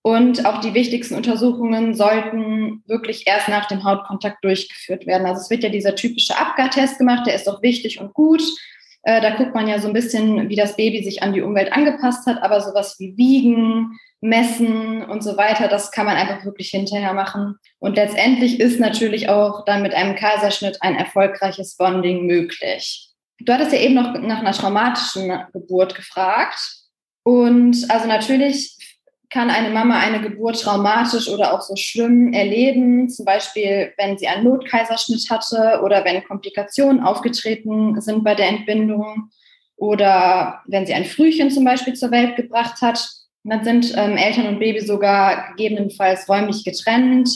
[0.01, 5.25] Und auch die wichtigsten Untersuchungen sollten wirklich erst nach dem Hautkontakt durchgeführt werden.
[5.25, 8.41] Also es wird ja dieser typische Abgar-Test gemacht, der ist auch wichtig und gut.
[9.03, 11.71] Äh, da guckt man ja so ein bisschen, wie das Baby sich an die Umwelt
[11.71, 16.69] angepasst hat, aber sowas wie Wiegen, Messen und so weiter, das kann man einfach wirklich
[16.69, 17.55] hinterher machen.
[17.79, 23.09] Und letztendlich ist natürlich auch dann mit einem Kaiserschnitt ein erfolgreiches Bonding möglich.
[23.39, 26.59] Du hattest ja eben noch nach einer traumatischen Geburt gefragt.
[27.23, 28.75] Und also natürlich
[29.29, 34.27] kann eine Mama eine Geburt traumatisch oder auch so schlimm erleben, zum Beispiel wenn sie
[34.27, 39.29] einen Notkaiserschnitt hatte oder wenn Komplikationen aufgetreten sind bei der Entbindung
[39.75, 43.07] oder wenn sie ein Frühchen zum Beispiel zur Welt gebracht hat.
[43.43, 47.29] Dann sind ähm, Eltern und Baby sogar gegebenenfalls räumlich getrennt.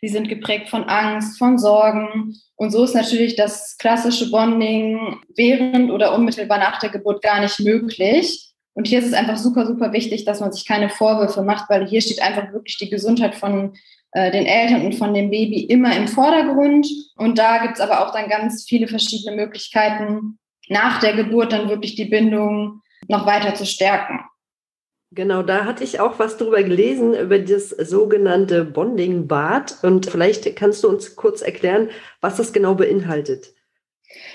[0.00, 2.36] Sie sind geprägt von Angst, von Sorgen.
[2.56, 7.58] Und so ist natürlich das klassische Bonding während oder unmittelbar nach der Geburt gar nicht
[7.60, 8.43] möglich.
[8.74, 11.86] Und hier ist es einfach super, super wichtig, dass man sich keine Vorwürfe macht, weil
[11.86, 13.74] hier steht einfach wirklich die Gesundheit von
[14.12, 16.86] äh, den Eltern und von dem Baby immer im Vordergrund.
[17.16, 21.68] Und da gibt es aber auch dann ganz viele verschiedene Möglichkeiten, nach der Geburt dann
[21.68, 24.20] wirklich die Bindung noch weiter zu stärken.
[25.14, 29.78] Genau, da hatte ich auch was drüber gelesen, über das sogenannte Bonding-Bad.
[29.82, 33.53] Und vielleicht kannst du uns kurz erklären, was das genau beinhaltet.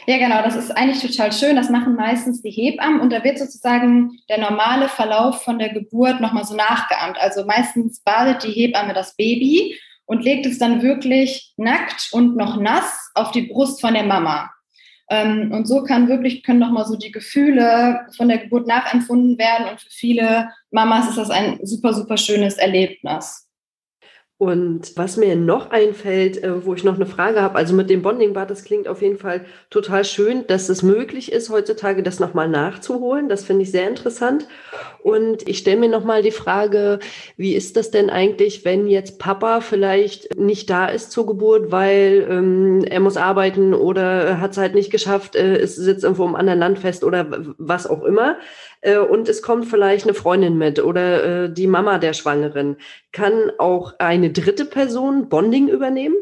[0.07, 1.55] Ja, genau, das ist eigentlich total schön.
[1.55, 6.19] Das machen meistens die Hebammen und da wird sozusagen der normale Verlauf von der Geburt
[6.19, 7.17] nochmal so nachgeahmt.
[7.19, 12.59] Also meistens badet die Hebamme das Baby und legt es dann wirklich nackt und noch
[12.59, 14.49] nass auf die Brust von der Mama.
[15.09, 19.67] Ähm, und so kann wirklich, können nochmal so die Gefühle von der Geburt nachempfunden werden
[19.69, 23.48] und für viele Mamas ist das ein super, super schönes Erlebnis.
[24.39, 28.01] Und was mir noch einfällt, äh, wo ich noch eine Frage habe, also mit dem
[28.01, 32.47] Bonding-Bad, das klingt auf jeden Fall total schön, dass es möglich ist, heutzutage das nochmal
[32.47, 33.27] nachzuholen.
[33.27, 34.47] Das finde ich sehr interessant.
[35.03, 36.99] Und ich stelle mir nochmal die Frage,
[37.35, 42.25] wie ist das denn eigentlich, wenn jetzt Papa vielleicht nicht da ist zur Geburt, weil
[42.29, 46.35] ähm, er muss arbeiten oder hat es halt nicht geschafft, äh, es sitzt irgendwo im
[46.35, 48.37] anderen Land fest oder was auch immer.
[48.81, 52.77] Äh, und es kommt vielleicht eine Freundin mit oder äh, die Mama der Schwangeren.
[53.11, 56.15] Kann auch eine dritte Person Bonding übernehmen?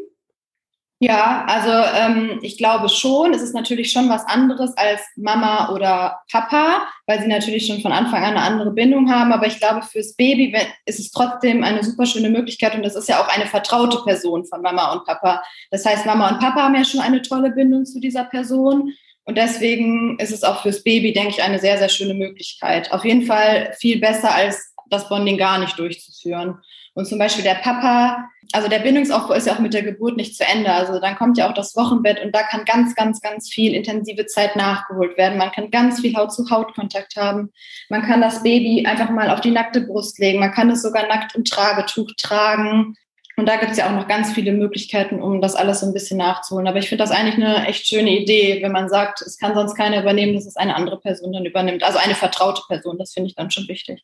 [1.00, 3.32] Ja, also ähm, ich glaube schon.
[3.32, 7.92] Es ist natürlich schon was anderes als Mama oder Papa, weil sie natürlich schon von
[7.92, 9.32] Anfang an eine andere Bindung haben.
[9.32, 13.08] Aber ich glaube, fürs Baby ist es trotzdem eine super schöne Möglichkeit und das ist
[13.08, 15.40] ja auch eine vertraute Person von Mama und Papa.
[15.70, 18.92] Das heißt, Mama und Papa haben ja schon eine tolle Bindung zu dieser Person
[19.22, 22.90] Und deswegen ist es auch fürs Baby, denke ich, eine sehr, sehr schöne Möglichkeit.
[22.92, 26.58] Auf jeden Fall viel besser, als das Bonding gar nicht durchzuführen.
[26.98, 30.36] Und zum Beispiel der Papa, also der Bindungsaufbau ist ja auch mit der Geburt nicht
[30.36, 30.72] zu Ende.
[30.72, 34.26] Also dann kommt ja auch das Wochenbett und da kann ganz, ganz, ganz viel intensive
[34.26, 35.38] Zeit nachgeholt werden.
[35.38, 37.52] Man kann ganz viel Haut-zu-Haut-Kontakt haben.
[37.88, 40.40] Man kann das Baby einfach mal auf die nackte Brust legen.
[40.40, 42.96] Man kann es sogar nackt im Tragetuch tragen.
[43.36, 45.94] Und da gibt es ja auch noch ganz viele Möglichkeiten, um das alles so ein
[45.94, 46.66] bisschen nachzuholen.
[46.66, 49.76] Aber ich finde das eigentlich eine echt schöne Idee, wenn man sagt, es kann sonst
[49.76, 51.84] keiner übernehmen, dass es eine andere Person dann übernimmt.
[51.84, 54.02] Also eine vertraute Person, das finde ich dann schon wichtig.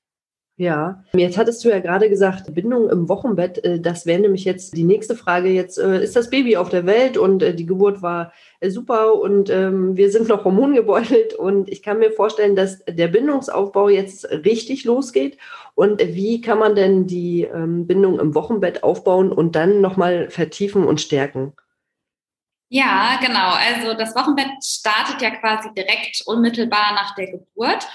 [0.56, 4.76] Ja, jetzt hattest du ja gerade gesagt, Bindung im Wochenbett, äh, das wäre nämlich jetzt
[4.76, 5.48] die nächste Frage.
[5.48, 8.32] Jetzt äh, ist das Baby auf der Welt und äh, die Geburt war
[8.64, 13.88] super und ähm, wir sind noch hormongebeutelt und ich kann mir vorstellen, dass der Bindungsaufbau
[13.88, 15.38] jetzt richtig losgeht.
[15.74, 20.84] Und wie kann man denn die ähm, Bindung im Wochenbett aufbauen und dann nochmal vertiefen
[20.84, 21.52] und stärken?
[22.68, 23.52] Ja, genau.
[23.52, 27.86] Also das Wochenbett startet ja quasi direkt unmittelbar nach der Geburt.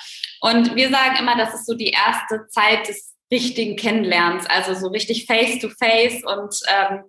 [0.41, 4.88] Und wir sagen immer, das ist so die erste Zeit des richtigen Kennenlernens, also so
[4.88, 6.23] richtig face-to-face.
[6.23, 6.25] -face.
[6.25, 7.04] Und ähm,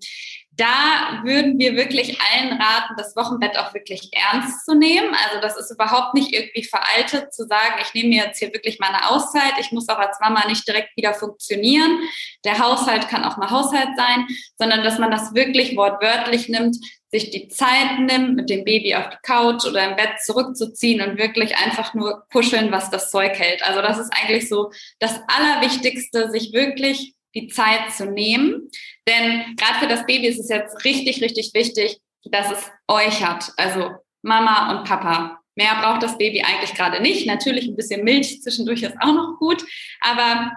[0.61, 5.15] da würden wir wirklich allen raten, das Wochenbett auch wirklich ernst zu nehmen.
[5.25, 8.79] Also das ist überhaupt nicht irgendwie veraltet zu sagen, ich nehme mir jetzt hier wirklich
[8.79, 9.55] meine Auszeit.
[9.59, 12.01] Ich muss auch als Mama nicht direkt wieder funktionieren.
[12.45, 14.27] Der Haushalt kann auch mal Haushalt sein,
[14.59, 16.77] sondern dass man das wirklich wortwörtlich nimmt,
[17.11, 21.19] sich die Zeit nimmt, mit dem Baby auf die Couch oder im Bett zurückzuziehen und
[21.19, 23.63] wirklich einfach nur kuscheln, was das Zeug hält.
[23.65, 24.71] Also das ist eigentlich so
[25.01, 28.71] das Allerwichtigste, sich wirklich die Zeit zu nehmen.
[29.09, 33.53] Denn gerade für das Baby ist es jetzt richtig, richtig wichtig, dass es euch hat.
[33.57, 33.91] Also
[34.23, 35.41] Mama und Papa.
[35.57, 37.27] Mehr braucht das Baby eigentlich gerade nicht.
[37.27, 39.65] Natürlich ein bisschen Milch zwischendurch ist auch noch gut,
[40.01, 40.53] aber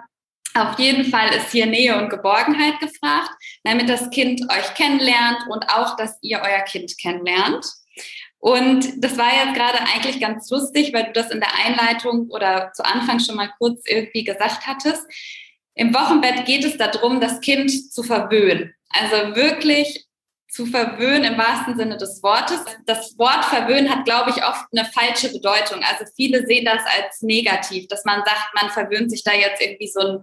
[0.55, 3.31] auf jeden Fall ist hier Nähe und Geborgenheit gefragt,
[3.63, 7.65] damit das Kind euch kennenlernt und auch, dass ihr euer Kind kennenlernt.
[8.39, 12.71] Und das war jetzt gerade eigentlich ganz lustig, weil du das in der Einleitung oder
[12.73, 15.05] zu Anfang schon mal kurz irgendwie gesagt hattest.
[15.75, 18.73] Im Wochenbett geht es darum, das Kind zu verwöhnen.
[18.89, 20.05] Also wirklich
[20.53, 22.63] zu verwöhnen im wahrsten Sinne des Wortes.
[22.85, 25.81] Das Wort verwöhnen hat, glaube ich, oft eine falsche Bedeutung.
[25.83, 29.87] Also viele sehen das als negativ, dass man sagt, man verwöhnt sich da jetzt irgendwie
[29.87, 30.21] so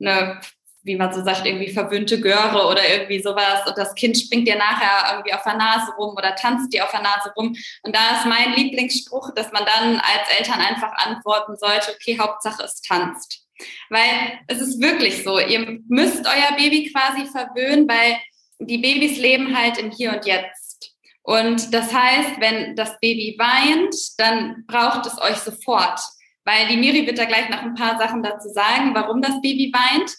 [0.00, 0.40] eine,
[0.82, 4.56] wie man so sagt, irgendwie verwöhnte Göre oder irgendwie sowas und das Kind springt dir
[4.56, 7.54] nachher irgendwie auf der Nase rum oder tanzt dir auf der Nase rum.
[7.84, 12.64] Und da ist mein Lieblingsspruch, dass man dann als Eltern einfach antworten sollte, okay, Hauptsache
[12.64, 13.44] es tanzt.
[13.90, 18.18] Weil es ist wirklich so, ihr müsst euer Baby quasi verwöhnen, weil
[18.58, 20.94] die Babys leben halt im Hier und Jetzt.
[21.22, 26.00] Und das heißt, wenn das Baby weint, dann braucht es euch sofort.
[26.44, 29.70] Weil die Miri wird da gleich noch ein paar Sachen dazu sagen, warum das Baby
[29.72, 30.16] weint.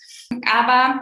[0.51, 1.01] Aber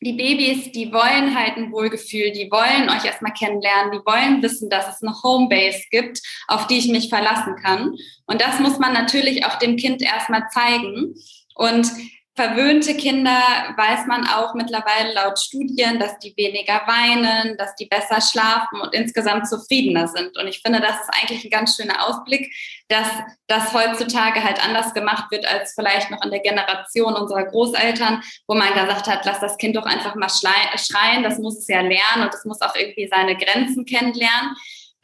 [0.00, 4.70] die Babys, die wollen halt ein Wohlgefühl, die wollen euch erstmal kennenlernen, die wollen wissen,
[4.70, 7.94] dass es eine Homebase gibt, auf die ich mich verlassen kann.
[8.26, 11.14] Und das muss man natürlich auch dem Kind erstmal zeigen.
[11.54, 11.90] Und
[12.36, 13.40] Verwöhnte Kinder
[13.78, 18.92] weiß man auch mittlerweile laut Studien, dass die weniger weinen, dass die besser schlafen und
[18.92, 20.36] insgesamt zufriedener sind.
[20.36, 22.54] Und ich finde, das ist eigentlich ein ganz schöner Ausblick,
[22.88, 23.08] dass
[23.46, 28.54] das heutzutage halt anders gemacht wird als vielleicht noch in der Generation unserer Großeltern, wo
[28.54, 32.24] man gesagt hat, lass das Kind doch einfach mal schreien, das muss es ja lernen
[32.24, 34.54] und es muss auch irgendwie seine Grenzen kennenlernen.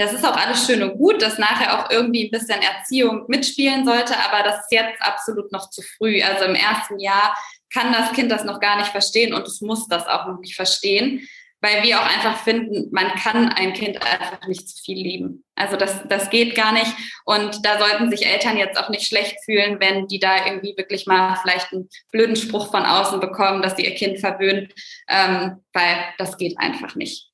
[0.03, 3.85] Das ist auch alles schön und gut, dass nachher auch irgendwie ein bisschen Erziehung mitspielen
[3.85, 6.21] sollte, aber das ist jetzt absolut noch zu früh.
[6.23, 7.37] Also im ersten Jahr
[7.73, 10.57] kann das Kind das noch gar nicht verstehen und es muss das auch noch nicht
[10.57, 11.29] verstehen,
[11.61, 15.45] weil wir auch einfach finden, man kann ein Kind einfach nicht zu viel lieben.
[15.55, 16.93] Also das, das geht gar nicht.
[17.25, 21.07] Und da sollten sich Eltern jetzt auch nicht schlecht fühlen, wenn die da irgendwie wirklich
[21.07, 24.69] mal vielleicht einen blöden Spruch von außen bekommen, dass sie ihr Kind verwöhnen,
[25.09, 27.32] ähm, weil das geht einfach nicht.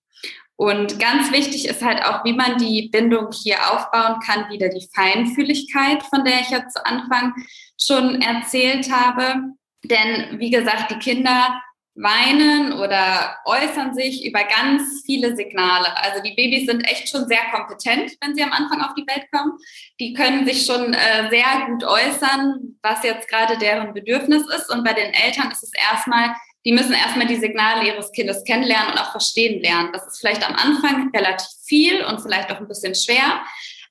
[0.58, 4.88] Und ganz wichtig ist halt auch, wie man die Bindung hier aufbauen kann, wieder die
[4.92, 7.32] Feinfühligkeit, von der ich ja zu Anfang
[7.80, 9.52] schon erzählt habe.
[9.84, 11.62] Denn wie gesagt, die Kinder
[11.94, 15.96] weinen oder äußern sich über ganz viele Signale.
[15.96, 19.26] Also die Babys sind echt schon sehr kompetent, wenn sie am Anfang auf die Welt
[19.32, 19.52] kommen.
[20.00, 24.70] Die können sich schon äh, sehr gut äußern, was jetzt gerade deren Bedürfnis ist.
[24.70, 28.92] Und bei den Eltern ist es erstmal die müssen erstmal die Signale ihres Kindes kennenlernen
[28.92, 29.90] und auch verstehen lernen.
[29.92, 33.40] Das ist vielleicht am Anfang relativ viel und vielleicht auch ein bisschen schwer.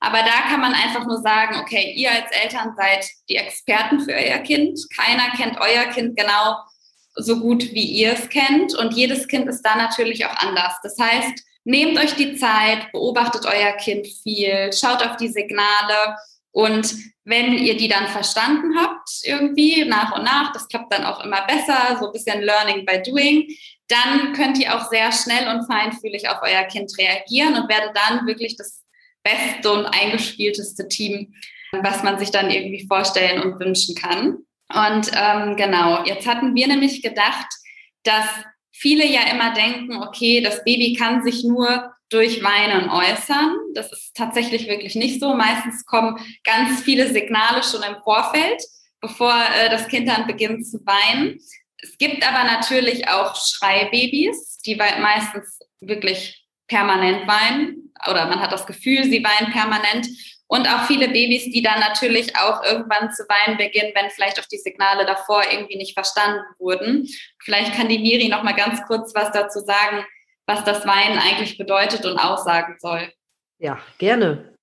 [0.00, 4.12] Aber da kann man einfach nur sagen, okay, ihr als Eltern seid die Experten für
[4.12, 4.78] euer Kind.
[4.94, 6.58] Keiner kennt euer Kind genau
[7.16, 8.74] so gut, wie ihr es kennt.
[8.74, 10.74] Und jedes Kind ist da natürlich auch anders.
[10.82, 16.16] Das heißt, nehmt euch die Zeit, beobachtet euer Kind viel, schaut auf die Signale
[16.58, 16.92] und
[17.22, 21.46] wenn ihr die dann verstanden habt, irgendwie nach und nach, das klappt dann auch immer
[21.46, 23.46] besser, so ein bisschen Learning by Doing,
[23.86, 28.26] dann könnt ihr auch sehr schnell und feinfühlig auf euer Kind reagieren und werdet dann
[28.26, 28.82] wirklich das
[29.22, 31.32] beste und eingespielteste Team,
[31.70, 34.38] was man sich dann irgendwie vorstellen und wünschen kann.
[34.74, 37.46] Und ähm, genau, jetzt hatten wir nämlich gedacht,
[38.02, 38.26] dass
[38.72, 43.56] viele ja immer denken, okay, das Baby kann sich nur durch Weinen äußern.
[43.74, 45.34] Das ist tatsächlich wirklich nicht so.
[45.34, 48.62] Meistens kommen ganz viele Signale schon im Vorfeld,
[49.00, 51.38] bevor äh, das Kind dann beginnt zu weinen.
[51.80, 58.66] Es gibt aber natürlich auch Schreibabys, die meistens wirklich permanent weinen oder man hat das
[58.66, 60.08] Gefühl, sie weinen permanent.
[60.50, 64.46] Und auch viele Babys, die dann natürlich auch irgendwann zu weinen beginnen, wenn vielleicht auch
[64.46, 67.06] die Signale davor irgendwie nicht verstanden wurden.
[67.42, 70.06] Vielleicht kann die Miri noch mal ganz kurz was dazu sagen,
[70.48, 73.12] was das Weinen eigentlich bedeutet und aussagen soll.
[73.58, 74.54] Ja, gerne.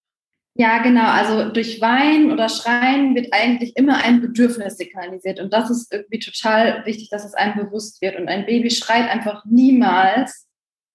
[0.58, 1.10] Ja, genau.
[1.12, 5.40] Also durch Weinen oder Schreien wird eigentlich immer ein Bedürfnis signalisiert.
[5.40, 8.18] Und das ist irgendwie total wichtig, dass es einem bewusst wird.
[8.18, 10.48] Und ein Baby schreit einfach niemals,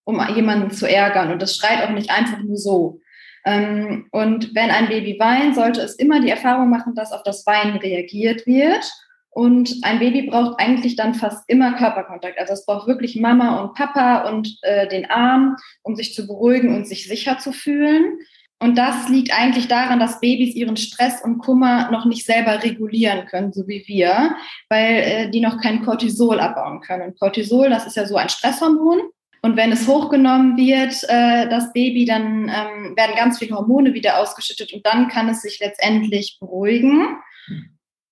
[0.05, 1.31] um jemanden zu ärgern.
[1.31, 3.00] Und das schreit auch nicht einfach nur so.
[3.44, 7.46] Ähm, und wenn ein Baby weint, sollte es immer die Erfahrung machen, dass auf das
[7.46, 8.90] Weinen reagiert wird.
[9.31, 12.38] Und ein Baby braucht eigentlich dann fast immer Körperkontakt.
[12.38, 16.75] Also es braucht wirklich Mama und Papa und äh, den Arm, um sich zu beruhigen
[16.75, 18.19] und sich sicher zu fühlen.
[18.62, 23.27] Und das liegt eigentlich daran, dass Babys ihren Stress und Kummer noch nicht selber regulieren
[23.27, 24.37] können, so wie wir,
[24.69, 27.09] weil äh, die noch kein Cortisol abbauen können.
[27.09, 29.01] Und Cortisol, das ist ja so ein Stresshormon.
[29.43, 34.19] Und wenn es hochgenommen wird, äh, das Baby, dann ähm, werden ganz viele Hormone wieder
[34.19, 37.16] ausgeschüttet und dann kann es sich letztendlich beruhigen.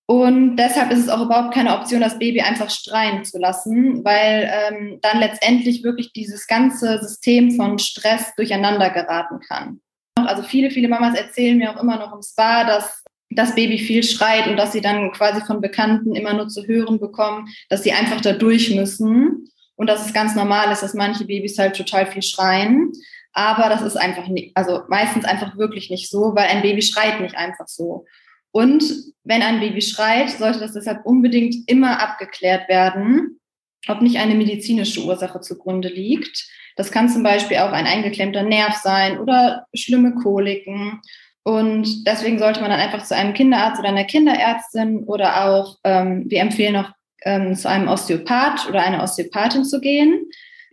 [0.09, 4.51] Und deshalb ist es auch überhaupt keine Option, das Baby einfach streien zu lassen, weil
[4.51, 9.81] ähm, dann letztendlich wirklich dieses ganze System von Stress durcheinander geraten kann.
[10.15, 14.01] Also viele, viele Mamas erzählen mir auch immer noch im Spa, dass das Baby viel
[14.01, 17.91] schreit und dass sie dann quasi von Bekannten immer nur zu hören bekommen, dass sie
[17.91, 22.07] einfach da durch müssen und dass es ganz normal ist, dass manche Babys halt total
[22.07, 22.91] viel schreien.
[23.31, 27.21] Aber das ist einfach nicht, also meistens einfach wirklich nicht so, weil ein Baby schreit
[27.21, 28.07] nicht einfach so.
[28.51, 28.83] Und
[29.23, 33.39] wenn ein Baby schreit, sollte das deshalb unbedingt immer abgeklärt werden,
[33.87, 36.49] ob nicht eine medizinische Ursache zugrunde liegt.
[36.75, 41.01] Das kann zum Beispiel auch ein eingeklemmter Nerv sein oder schlimme Koliken.
[41.43, 46.25] Und deswegen sollte man dann einfach zu einem Kinderarzt oder einer Kinderärztin oder auch, ähm,
[46.27, 46.91] wir empfehlen auch
[47.23, 50.25] ähm, zu einem Osteopath oder einer Osteopathin zu gehen.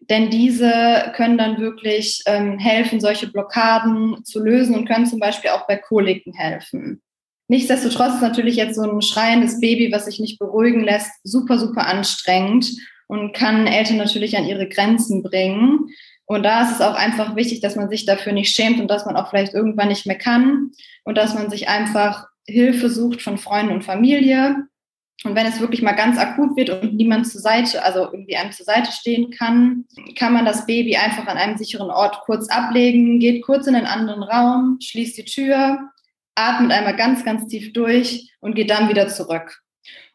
[0.08, 5.50] Denn diese können dann wirklich ähm, helfen, solche Blockaden zu lösen und können zum Beispiel
[5.50, 7.02] auch bei Koliken helfen.
[7.48, 11.86] Nichtsdestotrotz ist natürlich jetzt so ein schreiendes Baby, was sich nicht beruhigen lässt, super, super
[11.86, 12.70] anstrengend
[13.06, 15.88] und kann Eltern natürlich an ihre Grenzen bringen.
[16.24, 19.06] Und da ist es auch einfach wichtig, dass man sich dafür nicht schämt und dass
[19.06, 20.72] man auch vielleicht irgendwann nicht mehr kann
[21.04, 24.66] und dass man sich einfach Hilfe sucht von Freunden und Familie
[25.24, 28.52] und wenn es wirklich mal ganz akut wird und niemand zur Seite, also irgendwie einem
[28.52, 33.18] zur Seite stehen kann, kann man das Baby einfach an einem sicheren Ort kurz ablegen,
[33.18, 35.90] geht kurz in einen anderen Raum, schließt die Tür,
[36.36, 39.62] atmet einmal ganz, ganz tief durch und geht dann wieder zurück.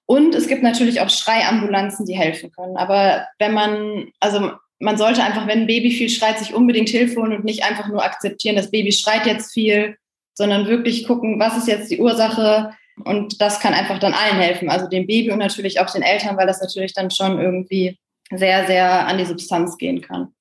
[0.06, 2.78] Und es gibt natürlich auch Schreiambulanzen, die helfen können.
[2.78, 7.22] Aber wenn man, also man sollte einfach, wenn ein Baby viel schreit, sich unbedingt Hilfe
[7.22, 9.98] holen und nicht einfach nur akzeptieren, das Baby schreit jetzt viel,
[10.34, 12.74] sondern wirklich gucken, was ist jetzt die Ursache,
[13.06, 16.38] und das kann einfach dann allen helfen, also dem Baby und natürlich auch den Eltern,
[16.38, 17.98] weil das natürlich dann schon irgendwie
[18.32, 20.34] sehr, sehr an die Substanz gehen kann.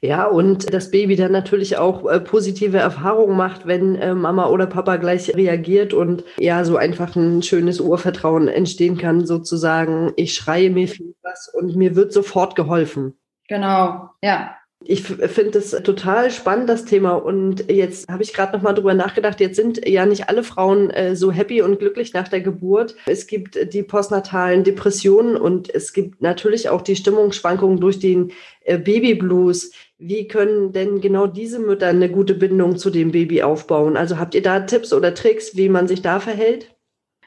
[0.00, 4.66] Ja, und das Baby dann natürlich auch äh, positive Erfahrungen macht, wenn äh, Mama oder
[4.66, 10.70] Papa gleich reagiert und ja, so einfach ein schönes Urvertrauen entstehen kann, sozusagen, ich schreie
[10.70, 13.14] mir viel was und mir wird sofort geholfen.
[13.48, 14.56] Genau, ja.
[14.86, 17.14] Ich finde es total spannend, das Thema.
[17.14, 19.40] Und jetzt habe ich gerade noch mal drüber nachgedacht.
[19.40, 22.94] Jetzt sind ja nicht alle Frauen äh, so happy und glücklich nach der Geburt.
[23.06, 28.78] Es gibt die postnatalen Depressionen und es gibt natürlich auch die Stimmungsschwankungen durch den äh,
[28.78, 29.72] Babyblues.
[29.96, 33.96] Wie können denn genau diese Mütter eine gute Bindung zu dem Baby aufbauen?
[33.96, 36.73] Also habt ihr da Tipps oder Tricks, wie man sich da verhält?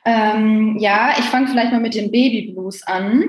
[0.07, 3.25] Ähm, ja, ich fange vielleicht mal mit dem Babyblues an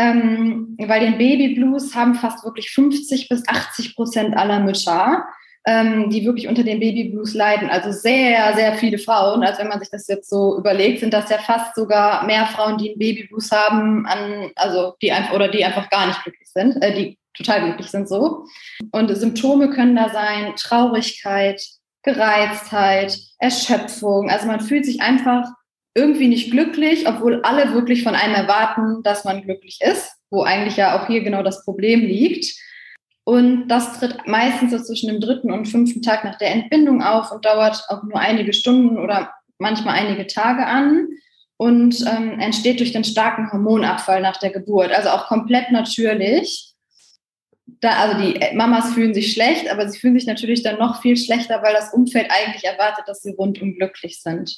[0.00, 5.26] ähm, weil den Babyblues haben fast wirklich 50 bis 80 Prozent aller Mütter,
[5.66, 7.68] ähm, die wirklich unter den Babyblues leiden.
[7.68, 9.42] Also sehr, sehr viele Frauen.
[9.42, 12.78] Also wenn man sich das jetzt so überlegt, sind das ja fast sogar mehr Frauen,
[12.78, 16.82] die einen Babyblues haben, an, also die einfach oder die einfach gar nicht glücklich sind,
[16.82, 18.46] äh, die total glücklich sind so.
[18.92, 21.62] Und Symptome können da sein Traurigkeit,
[22.02, 24.30] Gereiztheit, Erschöpfung.
[24.30, 25.44] Also man fühlt sich einfach
[25.94, 30.76] irgendwie nicht glücklich, obwohl alle wirklich von einem erwarten, dass man glücklich ist, wo eigentlich
[30.76, 32.54] ja auch hier genau das Problem liegt.
[33.24, 37.30] Und das tritt meistens so zwischen dem dritten und fünften Tag nach der Entbindung auf
[37.32, 41.08] und dauert auch nur einige Stunden oder manchmal einige Tage an
[41.56, 46.72] und ähm, entsteht durch den starken Hormonabfall nach der Geburt, also auch komplett natürlich.
[47.80, 51.16] da, also die Mamas fühlen sich schlecht, aber sie fühlen sich natürlich dann noch viel
[51.16, 54.56] schlechter, weil das Umfeld eigentlich erwartet, dass sie rundum glücklich sind.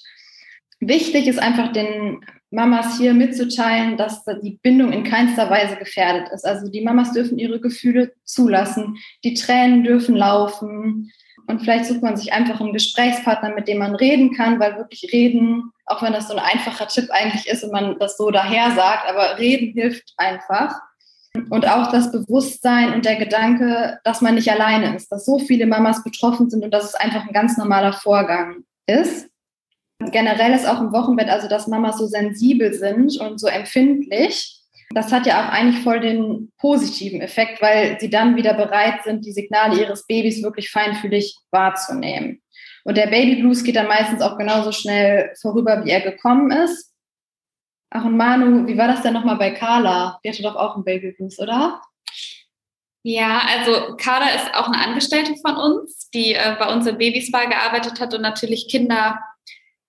[0.85, 6.45] Wichtig ist einfach den Mamas hier mitzuteilen, dass die Bindung in keinster Weise gefährdet ist.
[6.45, 11.13] Also die Mamas dürfen ihre Gefühle zulassen, die Tränen dürfen laufen
[11.47, 15.13] und vielleicht sucht man sich einfach einen Gesprächspartner, mit dem man reden kann, weil wirklich
[15.13, 18.73] reden, auch wenn das so ein einfacher Tipp eigentlich ist und man das so daher
[18.73, 20.75] sagt, aber reden hilft einfach.
[21.49, 25.67] Und auch das Bewusstsein und der Gedanke, dass man nicht alleine ist, dass so viele
[25.67, 29.32] Mamas betroffen sind und dass es einfach ein ganz normaler Vorgang ist
[30.11, 34.59] generell ist auch im Wochenbett, also dass Mamas so sensibel sind und so empfindlich.
[34.95, 39.25] Das hat ja auch eigentlich voll den positiven Effekt, weil sie dann wieder bereit sind,
[39.25, 42.43] die Signale ihres Babys wirklich feinfühlig wahrzunehmen.
[42.85, 46.93] Und der Baby Blues geht dann meistens auch genauso schnell vorüber, wie er gekommen ist.
[47.91, 50.19] Ach und Manu, wie war das denn nochmal bei Carla?
[50.25, 51.81] Die hatte doch auch einen Baby Blues, oder?
[53.05, 57.47] Ja, also Carla ist auch eine Angestellte von uns, die äh, bei uns im Babyspa
[57.47, 59.21] gearbeitet hat und natürlich Kinder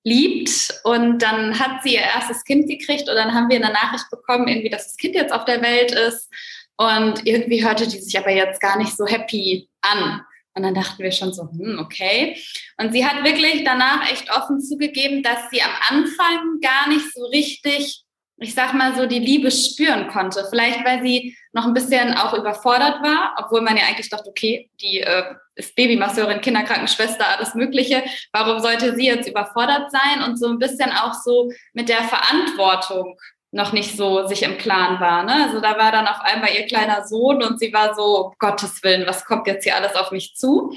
[0.04, 0.80] liebt.
[0.84, 4.48] Und dann hat sie ihr erstes Kind gekriegt und dann haben wir eine Nachricht bekommen,
[4.48, 6.30] irgendwie, dass das Kind jetzt auf der Welt ist.
[6.76, 10.22] Und irgendwie hörte die sich aber jetzt gar nicht so happy an.
[10.56, 12.38] Und dann dachten wir schon so, hm, okay.
[12.78, 17.26] Und sie hat wirklich danach echt offen zugegeben, dass sie am Anfang gar nicht so
[17.26, 18.03] richtig
[18.38, 20.46] ich sag mal so, die Liebe spüren konnte.
[20.50, 24.70] Vielleicht, weil sie noch ein bisschen auch überfordert war, obwohl man ja eigentlich dachte, okay,
[24.82, 25.24] die äh,
[25.56, 28.04] ist Babymasseurin, Kinderkrankenschwester, alles Mögliche.
[28.32, 33.18] Warum sollte sie jetzt überfordert sein und so ein bisschen auch so mit der Verantwortung
[33.54, 35.24] noch nicht so sich im Klaren war.
[35.24, 35.46] Ne?
[35.46, 38.84] Also da war dann auf einmal ihr kleiner Sohn und sie war so, um Gottes
[38.84, 40.76] Willen, was kommt jetzt hier alles auf mich zu?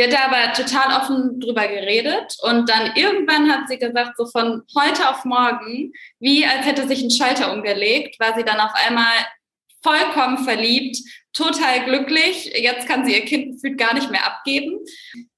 [0.00, 4.62] Sie hat aber total offen drüber geredet und dann irgendwann hat sie gesagt, so von
[4.74, 9.12] heute auf morgen, wie als hätte sich ein Schalter umgelegt, war sie dann auf einmal
[9.82, 10.96] vollkommen verliebt,
[11.34, 12.50] total glücklich.
[12.54, 14.78] Jetzt kann sie ihr Kind gefühlt gar nicht mehr abgeben.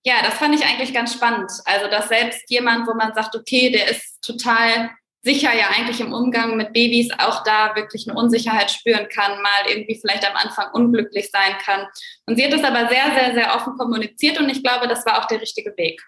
[0.04, 1.50] Ja, das fand ich eigentlich ganz spannend.
[1.64, 4.90] Also, dass selbst jemand, wo man sagt, okay, der ist total
[5.22, 9.70] sicher ja eigentlich im Umgang mit Babys auch da wirklich eine Unsicherheit spüren kann, mal
[9.70, 11.86] irgendwie vielleicht am Anfang unglücklich sein kann.
[12.26, 15.22] Und sie hat das aber sehr, sehr, sehr offen kommuniziert und ich glaube, das war
[15.22, 16.02] auch der richtige Weg.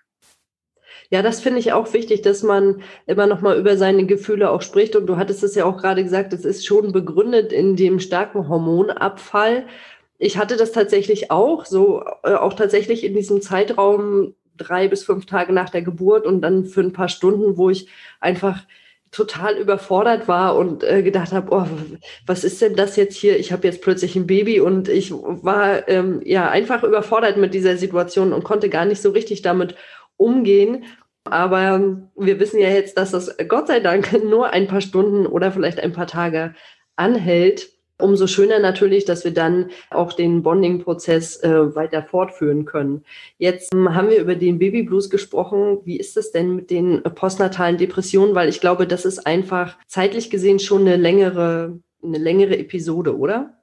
[1.11, 4.62] Ja, das finde ich auch wichtig, dass man immer noch mal über seine Gefühle auch
[4.62, 4.97] spricht.
[4.97, 8.49] Und du hattest es ja auch gerade gesagt, es ist schon begründet in dem starken
[8.49, 9.67] Hormonabfall.
[10.19, 15.27] Ich hatte das tatsächlich auch, so äh, auch tatsächlich in diesem Zeitraum drei bis fünf
[15.27, 17.89] Tage nach der Geburt und dann für ein paar Stunden, wo ich
[18.21, 18.62] einfach
[19.15, 21.67] total überfordert war und äh, gedacht habe, oh,
[22.27, 23.39] was ist denn das jetzt hier?
[23.39, 27.77] Ich habe jetzt plötzlich ein Baby und ich war ähm, ja einfach überfordert mit dieser
[27.77, 29.77] Situation und konnte gar nicht so richtig damit
[30.17, 30.85] umgehen.
[31.25, 35.53] Aber wir wissen ja jetzt, dass das Gott sei Dank nur ein paar Stunden oder
[35.53, 36.55] vielleicht ein paar Tage
[36.97, 37.71] anhält.
[38.05, 43.02] Umso schöner natürlich, dass wir dann auch den Bonding-Prozess äh, weiter fortführen können.
[43.38, 45.78] Jetzt ähm, haben wir über den Baby Blues gesprochen.
[45.84, 48.34] Wie ist es denn mit den postnatalen Depressionen?
[48.34, 53.55] Weil ich glaube, das ist einfach zeitlich gesehen schon eine längere, eine längere Episode, oder?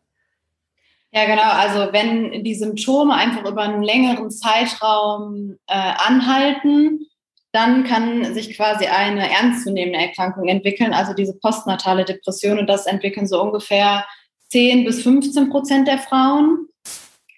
[1.12, 1.44] Ja, genau.
[1.44, 7.06] Also wenn die Symptome einfach über einen längeren Zeitraum äh, anhalten,
[7.52, 12.58] dann kann sich quasi eine ernstzunehmende Erkrankung entwickeln, also diese postnatale Depression.
[12.58, 14.06] Und das entwickeln so ungefähr
[14.52, 16.68] 10 bis 15 Prozent der Frauen.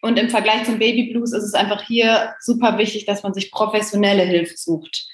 [0.02, 3.52] Und im Vergleich zum Baby Blues ist es einfach hier super wichtig, dass man sich
[3.52, 5.08] professionelle Hilfe sucht.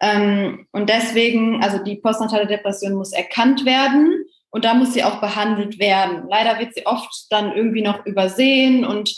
[0.00, 5.20] Ähm, und deswegen, also die postnatale Depression muss erkannt werden und da muss sie auch
[5.20, 6.24] behandelt werden.
[6.28, 9.16] Leider wird sie oft dann irgendwie noch übersehen und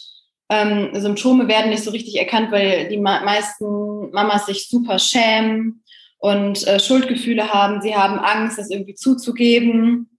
[0.49, 5.83] ähm, Symptome werden nicht so richtig erkannt, weil die meisten Mamas sich super schämen
[6.19, 7.81] und äh, Schuldgefühle haben.
[7.81, 10.16] Sie haben Angst, das irgendwie zuzugeben.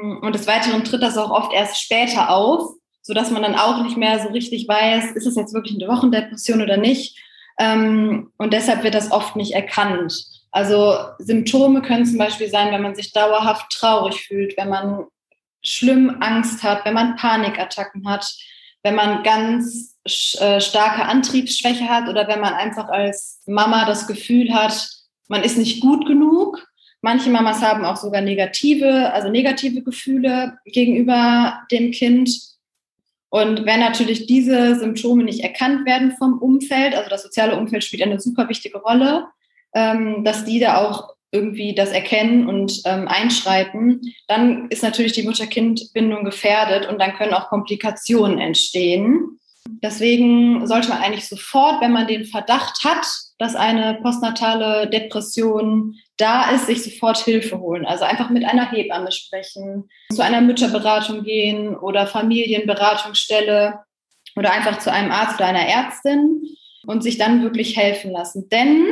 [0.00, 3.96] Und des Weiteren tritt das auch oft erst später auf, sodass man dann auch nicht
[3.96, 7.18] mehr so richtig weiß, ist es jetzt wirklich eine Wochendepression oder nicht.
[7.58, 10.14] Ähm, und deshalb wird das oft nicht erkannt.
[10.50, 15.06] Also Symptome können zum Beispiel sein, wenn man sich dauerhaft traurig fühlt, wenn man
[15.62, 18.32] schlimm Angst hat, wenn man Panikattacken hat,
[18.82, 19.96] wenn man ganz
[20.38, 24.88] äh, starke Antriebsschwäche hat oder wenn man einfach als Mama das Gefühl hat,
[25.28, 26.64] man ist nicht gut genug
[27.06, 32.36] Manche Mamas haben auch sogar negative, also negative Gefühle gegenüber dem Kind.
[33.28, 38.02] Und wenn natürlich diese Symptome nicht erkannt werden vom Umfeld, also das soziale Umfeld spielt
[38.02, 39.28] eine super wichtige Rolle,
[39.72, 45.22] ähm, dass die da auch irgendwie das erkennen und ähm, einschreiten, dann ist natürlich die
[45.22, 49.38] Mutter-Kind-Bindung gefährdet und dann können auch Komplikationen entstehen.
[49.80, 53.06] Deswegen sollte man eigentlich sofort, wenn man den Verdacht hat,
[53.38, 57.84] dass eine postnatale Depression da ist, sich sofort Hilfe holen.
[57.84, 63.80] Also einfach mit einer Hebamme sprechen, zu einer Mütterberatung gehen oder Familienberatungsstelle
[64.36, 66.42] oder einfach zu einem Arzt oder einer Ärztin
[66.86, 68.48] und sich dann wirklich helfen lassen.
[68.48, 68.86] Denn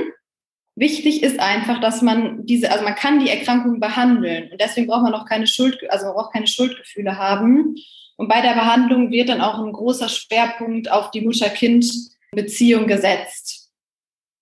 [0.77, 5.03] wichtig ist einfach, dass man diese, also man kann die Erkrankung behandeln und deswegen braucht
[5.03, 7.77] man auch keine Schuld, also man keine Schuldgefühle haben.
[8.17, 13.54] Und bei der Behandlung wird dann auch ein großer Schwerpunkt auf die Mutter-Kind-Beziehung gesetzt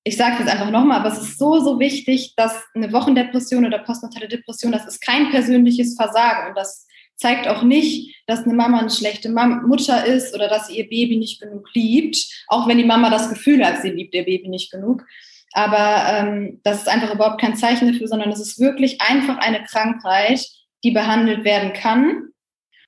[0.05, 3.79] ich sage das einfach nochmal, aber es ist so, so wichtig, dass eine Wochendepression oder
[3.79, 6.87] postnatale Depression, das ist kein persönliches Versagen und das
[7.17, 10.89] zeigt auch nicht, dass eine Mama eine schlechte Mama, Mutter ist oder dass sie ihr
[10.89, 12.17] Baby nicht genug liebt,
[12.49, 15.05] auch wenn die Mama das Gefühl hat, sie liebt ihr Baby nicht genug.
[15.53, 19.63] Aber ähm, das ist einfach überhaupt kein Zeichen dafür, sondern es ist wirklich einfach eine
[19.65, 20.45] Krankheit,
[20.83, 22.32] die behandelt werden kann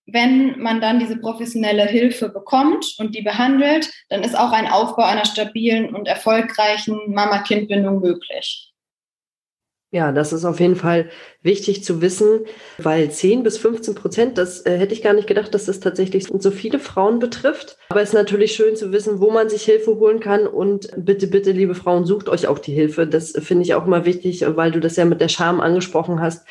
[0.06, 5.04] wenn man dann diese professionelle Hilfe bekommt und die behandelt, dann ist auch ein Aufbau
[5.04, 8.74] einer stabilen und erfolgreichen Mama-Kind-Bindung möglich.
[9.94, 11.08] Ja, das ist auf jeden Fall
[11.40, 12.40] wichtig zu wissen,
[12.78, 16.26] weil 10 bis 15 Prozent, das äh, hätte ich gar nicht gedacht, dass das tatsächlich
[16.36, 17.78] so viele Frauen betrifft.
[17.90, 20.48] Aber es ist natürlich schön zu wissen, wo man sich Hilfe holen kann.
[20.48, 23.06] Und bitte, bitte, liebe Frauen, sucht euch auch die Hilfe.
[23.06, 26.44] Das finde ich auch mal wichtig, weil du das ja mit der Scham angesprochen hast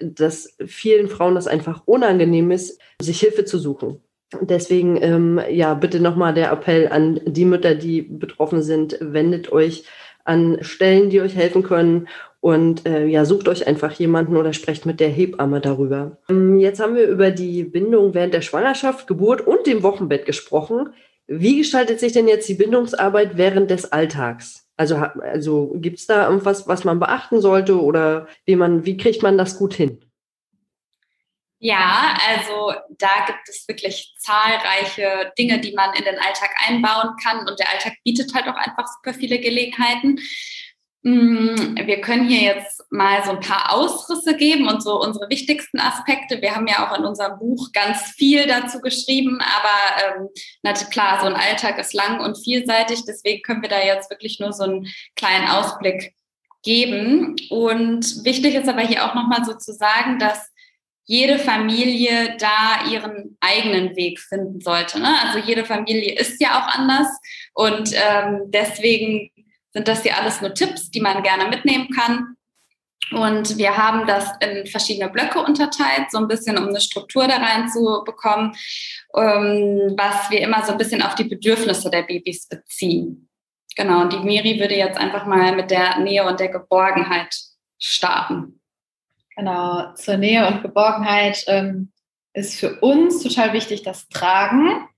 [0.00, 4.00] dass vielen Frauen das einfach unangenehm ist, sich Hilfe zu suchen.
[4.40, 9.84] Deswegen, ähm, ja, bitte nochmal der Appell an die Mütter, die betroffen sind, wendet euch
[10.24, 12.08] an Stellen, die euch helfen können
[12.40, 16.18] und äh, ja, sucht euch einfach jemanden oder sprecht mit der Hebamme darüber.
[16.28, 20.90] Ähm, jetzt haben wir über die Bindung während der Schwangerschaft, Geburt und dem Wochenbett gesprochen.
[21.26, 24.67] Wie gestaltet sich denn jetzt die Bindungsarbeit während des Alltags?
[24.78, 29.22] Also, also gibt es da irgendwas, was man beachten sollte oder wie man, wie kriegt
[29.22, 30.00] man das gut hin?
[31.60, 37.48] Ja, also da gibt es wirklich zahlreiche Dinge, die man in den Alltag einbauen kann
[37.48, 40.20] und der Alltag bietet halt auch einfach super viele Gelegenheiten.
[41.08, 45.80] Mm, wir können hier jetzt mal so ein paar Ausrisse geben und so unsere wichtigsten
[45.80, 46.42] Aspekte.
[46.42, 50.28] Wir haben ja auch in unserem Buch ganz viel dazu geschrieben, aber ähm,
[50.62, 54.38] natürlich klar, so ein Alltag ist lang und vielseitig, deswegen können wir da jetzt wirklich
[54.38, 54.86] nur so einen
[55.16, 56.14] kleinen Ausblick
[56.62, 57.36] geben.
[57.48, 60.50] Und wichtig ist aber hier auch nochmal so zu sagen, dass
[61.04, 65.00] jede Familie da ihren eigenen Weg finden sollte.
[65.00, 65.08] Ne?
[65.24, 67.08] Also jede Familie ist ja auch anders
[67.54, 69.30] und ähm, deswegen
[69.78, 72.34] sind das hier alles nur Tipps, die man gerne mitnehmen kann.
[73.12, 77.36] Und wir haben das in verschiedene Blöcke unterteilt, so ein bisschen, um eine Struktur da
[77.36, 78.56] reinzubekommen,
[79.14, 83.30] ähm, was wir immer so ein bisschen auf die Bedürfnisse der Babys beziehen.
[83.76, 87.32] Genau, und die Miri würde jetzt einfach mal mit der Nähe und der Geborgenheit
[87.78, 88.60] starten.
[89.36, 91.92] Genau, zur Nähe und Geborgenheit ähm,
[92.32, 94.88] ist für uns total wichtig das Tragen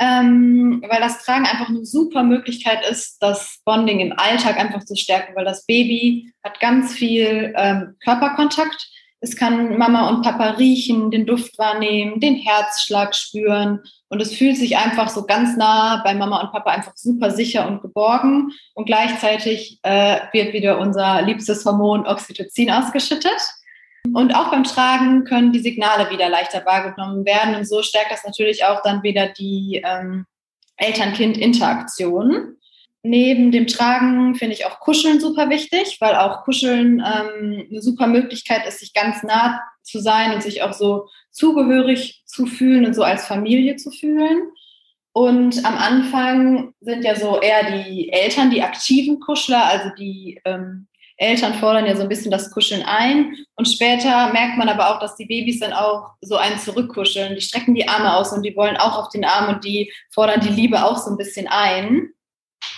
[0.00, 4.96] ähm, weil das Tragen einfach eine super Möglichkeit ist, das Bonding im Alltag einfach zu
[4.96, 8.88] stärken, weil das Baby hat ganz viel ähm, Körperkontakt.
[9.20, 14.56] Es kann Mama und Papa riechen, den Duft wahrnehmen, den Herzschlag spüren und es fühlt
[14.56, 18.86] sich einfach so ganz nah bei Mama und Papa einfach super sicher und geborgen und
[18.86, 23.38] gleichzeitig äh, wird wieder unser liebstes Hormon Oxytocin ausgeschüttet.
[24.12, 27.54] Und auch beim Tragen können die Signale wieder leichter wahrgenommen werden.
[27.54, 30.26] Und so stärkt das natürlich auch dann wieder die ähm,
[30.76, 32.56] Eltern-Kind-Interaktion.
[33.02, 38.06] Neben dem Tragen finde ich auch Kuscheln super wichtig, weil auch Kuscheln ähm, eine super
[38.06, 42.94] Möglichkeit ist, sich ganz nah zu sein und sich auch so zugehörig zu fühlen und
[42.94, 44.50] so als Familie zu fühlen.
[45.12, 50.86] Und am Anfang sind ja so eher die Eltern die aktiven Kuschler, also die ähm,
[51.20, 53.36] Eltern fordern ja so ein bisschen das Kuscheln ein.
[53.54, 57.34] Und später merkt man aber auch, dass die Babys dann auch so einen zurückkuscheln.
[57.34, 60.40] Die strecken die Arme aus und die wollen auch auf den Arm und die fordern
[60.40, 62.08] die Liebe auch so ein bisschen ein.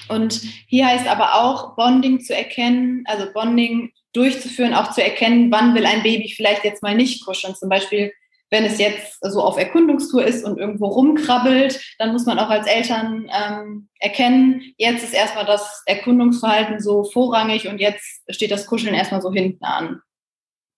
[0.09, 5.75] Und hier heißt aber auch, Bonding zu erkennen, also Bonding durchzuführen, auch zu erkennen, wann
[5.75, 7.55] will ein Baby vielleicht jetzt mal nicht kuscheln.
[7.55, 8.13] Zum Beispiel,
[8.53, 12.67] wenn es jetzt so auf Erkundungstour ist und irgendwo rumkrabbelt, dann muss man auch als
[12.67, 18.95] Eltern ähm, erkennen, jetzt ist erstmal das Erkundungsverhalten so vorrangig und jetzt steht das Kuscheln
[18.95, 20.03] erstmal so hinten an.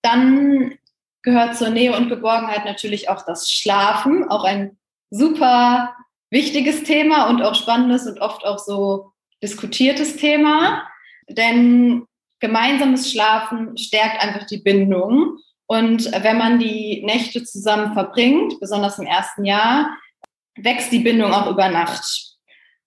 [0.01, 0.75] Dann
[1.21, 4.77] gehört zur Nähe und Geborgenheit natürlich auch das Schlafen, auch ein
[5.09, 5.93] super
[6.29, 9.11] wichtiges Thema und auch spannendes und oft auch so
[9.43, 10.87] diskutiertes Thema,
[11.27, 12.05] denn
[12.39, 19.07] gemeinsames Schlafen stärkt einfach die Bindung und wenn man die Nächte zusammen verbringt, besonders im
[19.07, 19.97] ersten Jahr,
[20.55, 22.35] wächst die Bindung auch über Nacht.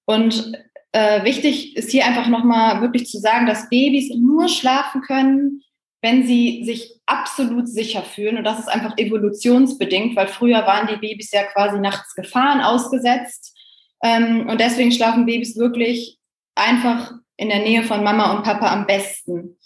[0.07, 0.53] Und
[0.93, 5.63] äh, wichtig ist hier einfach nochmal wirklich zu sagen, dass Babys nur schlafen können,
[6.01, 8.39] wenn sie sich absolut sicher fühlen.
[8.39, 13.55] Und das ist einfach evolutionsbedingt, weil früher waren die Babys ja quasi nachts Gefahren ausgesetzt.
[14.03, 16.19] Ähm, und deswegen schlafen Babys wirklich
[16.55, 19.58] einfach in der Nähe von Mama und Papa am besten.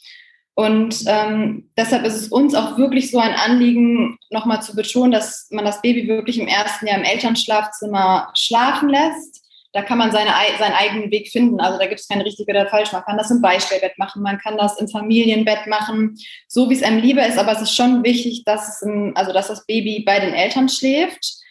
[0.55, 5.49] Und ähm, deshalb ist es uns auch wirklich so ein Anliegen, nochmal zu betonen, dass
[5.51, 9.43] man das Baby wirklich im ersten Jahr im Elternschlafzimmer schlafen lässt.
[9.73, 11.59] Da kann man seine, seinen eigenen Weg finden.
[11.59, 12.93] Also da gibt es kein richtig oder falsch.
[12.93, 16.83] Man kann das im Beistellbett machen, man kann das im Familienbett machen, so wie es
[16.83, 17.39] einem lieber ist.
[17.39, 20.69] Aber es ist schon wichtig, dass, es im, also dass das Baby bei den Eltern
[20.69, 21.42] schläft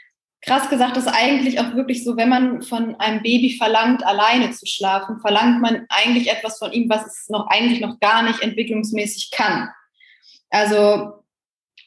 [0.42, 4.66] krass gesagt ist eigentlich auch wirklich so, wenn man von einem Baby verlangt, alleine zu
[4.66, 9.32] schlafen, verlangt man eigentlich etwas von ihm, was es noch eigentlich noch gar nicht entwicklungsmäßig
[9.32, 9.70] kann.
[10.50, 11.24] Also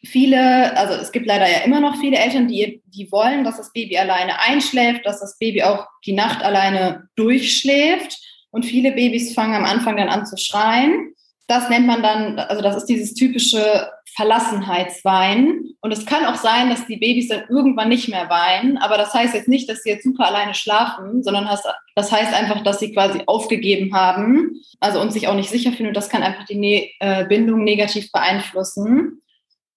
[0.05, 3.73] viele, also es gibt leider ja immer noch viele Eltern, die, die wollen, dass das
[3.73, 8.19] Baby alleine einschläft, dass das Baby auch die Nacht alleine durchschläft.
[8.51, 11.15] Und viele Babys fangen am Anfang dann an zu schreien.
[11.49, 15.74] Das nennt man dann, also das ist dieses typische Verlassenheitsweinen.
[15.85, 18.79] Und es kann auch sein, dass die Babys dann irgendwann nicht mehr weinen.
[18.79, 21.47] Aber das heißt jetzt nicht, dass sie jetzt super alleine schlafen, sondern
[21.95, 24.63] das heißt einfach, dass sie quasi aufgegeben haben.
[24.81, 25.89] Also und sich auch nicht sicher fühlen.
[25.89, 29.21] Und das kann einfach die ne äh, Bindung negativ beeinflussen.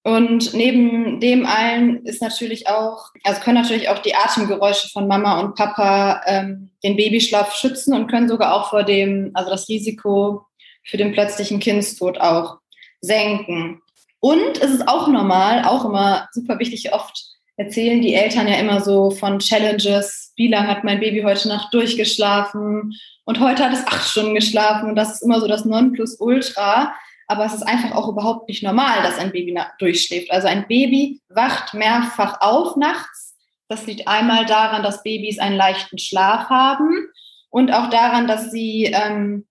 [0.02, 5.42] Und neben dem allen ist natürlich auch, also können natürlich auch die Atemgeräusche von Mama
[5.42, 10.46] und Papa ähm, den Babyschlaf schützen und können sogar auch vor dem, also das Risiko
[10.86, 12.60] für den plötzlichen Kindstod auch
[13.02, 13.82] senken.
[14.20, 18.82] Und es ist auch normal, auch immer super wichtig, oft erzählen die Eltern ja immer
[18.82, 20.34] so von Challenges.
[20.36, 22.94] Wie lange hat mein Baby heute Nacht durchgeschlafen?
[23.26, 24.90] Und heute hat es acht Stunden geschlafen.
[24.90, 26.94] Und das ist immer so das Nonplusultra.
[27.28, 30.32] Aber es ist einfach auch überhaupt nicht normal, dass ein Baby durchschläft.
[30.32, 33.36] Also ein Baby wacht mehrfach auf nachts.
[33.68, 37.10] Das liegt einmal daran, dass Babys einen leichten Schlaf haben
[37.50, 39.46] und auch daran, dass sie ähm,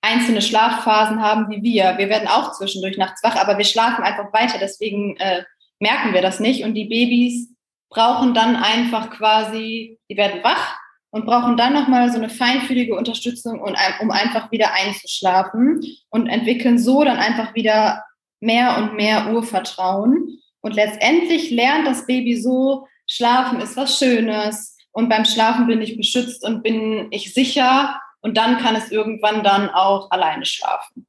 [0.00, 1.98] einzelne Schlafphasen haben wie wir.
[1.98, 4.58] Wir werden auch zwischendurch nachts wach, aber wir schlafen einfach weiter.
[4.60, 5.42] Deswegen äh,
[5.80, 6.64] merken wir das nicht.
[6.64, 7.48] Und die Babys
[7.90, 10.76] brauchen dann einfach quasi, die werden wach
[11.10, 17.02] und brauchen dann nochmal so eine feinfühlige Unterstützung, um einfach wieder einzuschlafen und entwickeln so
[17.02, 18.04] dann einfach wieder
[18.40, 20.38] mehr und mehr Urvertrauen.
[20.60, 25.96] Und letztendlich lernt das Baby so, Schlafen ist was Schönes und beim Schlafen bin ich
[25.96, 31.06] beschützt und bin ich sicher und dann kann es irgendwann dann auch alleine schlafen.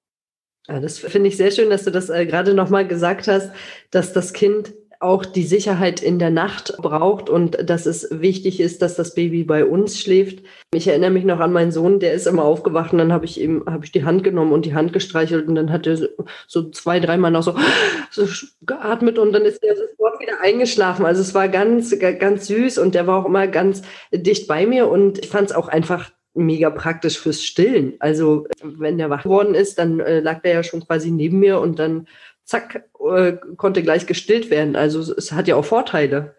[0.67, 3.51] Ja, das finde ich sehr schön, dass du das äh, gerade nochmal gesagt hast,
[3.89, 8.81] dass das Kind auch die Sicherheit in der Nacht braucht und dass es wichtig ist,
[8.81, 10.43] dass das Baby bei uns schläft.
[10.73, 13.39] Ich erinnere mich noch an meinen Sohn, der ist immer aufgewacht und dann habe ich
[13.39, 15.97] ihm habe ich die Hand genommen und die Hand gestreichelt und dann hat er
[16.47, 17.55] so zwei, dreimal noch so,
[18.11, 18.27] so
[18.61, 21.05] geatmet und dann ist er sofort wieder eingeschlafen.
[21.05, 23.81] Also es war ganz ganz süß und der war auch immer ganz
[24.11, 27.93] dicht bei mir und ich fand es auch einfach mega praktisch fürs Stillen.
[27.99, 31.59] Also wenn der wach geworden ist, dann äh, lag der ja schon quasi neben mir
[31.59, 32.07] und dann
[32.45, 34.75] zack, äh, konnte gleich gestillt werden.
[34.75, 36.35] Also es hat ja auch Vorteile.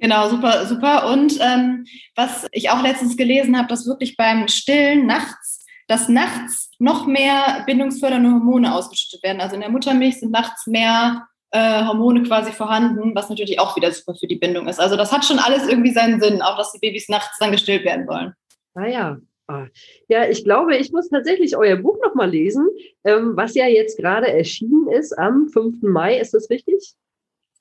[0.00, 1.10] Genau, super, super.
[1.10, 1.84] Und ähm,
[2.14, 7.64] was ich auch letztens gelesen habe, dass wirklich beim Stillen nachts, dass nachts noch mehr
[7.66, 9.40] bindungsfördernde Hormone ausgeschüttet werden.
[9.40, 13.90] Also in der Muttermilch sind nachts mehr äh, Hormone quasi vorhanden, was natürlich auch wieder
[13.90, 14.78] super für die Bindung ist.
[14.78, 17.84] Also das hat schon alles irgendwie seinen Sinn, auch dass die Babys nachts dann gestillt
[17.84, 18.34] werden wollen.
[18.74, 19.18] Ah ja.
[19.46, 19.66] Ah.
[20.08, 22.68] Ja, ich glaube, ich muss tatsächlich euer Buch nochmal lesen,
[23.04, 25.82] ähm, was ja jetzt gerade erschienen ist am 5.
[25.82, 26.18] Mai.
[26.18, 26.94] Ist das richtig?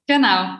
[0.05, 0.58] Genau.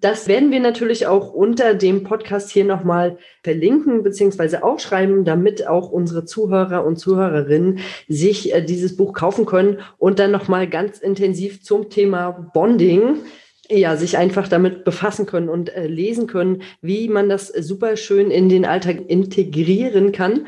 [0.00, 4.58] Das werden wir natürlich auch unter dem Podcast hier nochmal verlinken bzw.
[4.58, 10.30] aufschreiben, damit auch unsere Zuhörer und Zuhörerinnen sich äh, dieses Buch kaufen können und dann
[10.30, 13.16] nochmal ganz intensiv zum Thema Bonding
[13.70, 18.30] ja, sich einfach damit befassen können und äh, lesen können, wie man das super schön
[18.30, 20.46] in den Alltag integrieren kann.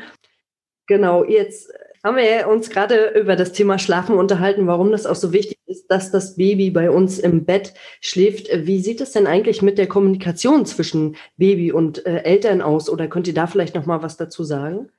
[0.87, 1.71] Genau, jetzt
[2.03, 5.87] haben wir uns gerade über das Thema Schlafen unterhalten, warum das auch so wichtig ist,
[5.87, 8.49] dass das Baby bei uns im Bett schläft.
[8.53, 12.89] Wie sieht es denn eigentlich mit der Kommunikation zwischen Baby und äh, Eltern aus?
[12.89, 14.89] Oder könnt ihr da vielleicht noch mal was dazu sagen?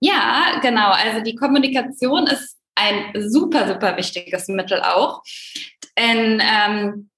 [0.00, 0.90] Ja, genau.
[0.90, 5.22] Also die Kommunikation ist ein super, super wichtiges Mittel auch.
[5.98, 7.08] Denn ähm,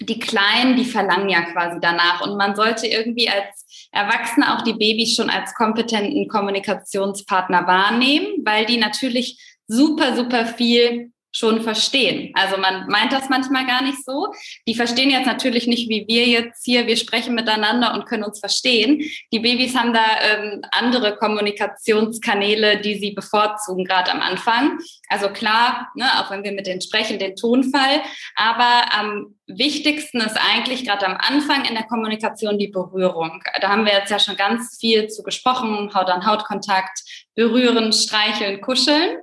[0.00, 2.20] die Kleinen, die verlangen ja quasi danach.
[2.26, 8.66] Und man sollte irgendwie als Erwachsene auch die Babys schon als kompetenten Kommunikationspartner wahrnehmen, weil
[8.66, 12.32] die natürlich super, super viel schon verstehen.
[12.34, 14.32] Also man meint das manchmal gar nicht so.
[14.66, 18.40] Die verstehen jetzt natürlich nicht, wie wir jetzt hier, wir sprechen miteinander und können uns
[18.40, 19.02] verstehen.
[19.32, 24.78] Die Babys haben da ähm, andere Kommunikationskanäle, die sie bevorzugen, gerade am Anfang.
[25.08, 28.02] Also klar, ne, auch wenn wir mit denen sprechen, den Tonfall.
[28.34, 33.42] Aber am wichtigsten ist eigentlich gerade am Anfang in der Kommunikation die Berührung.
[33.60, 35.90] Da haben wir jetzt ja schon ganz viel zu gesprochen.
[35.94, 37.00] Haut-an-Haut-Kontakt,
[37.34, 39.18] berühren, streicheln, kuscheln.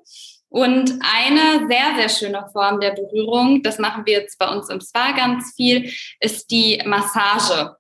[0.50, 4.80] Und eine sehr, sehr schöne Form der Berührung, das machen wir jetzt bei uns im
[4.80, 7.76] Spa ganz viel, ist die Massage.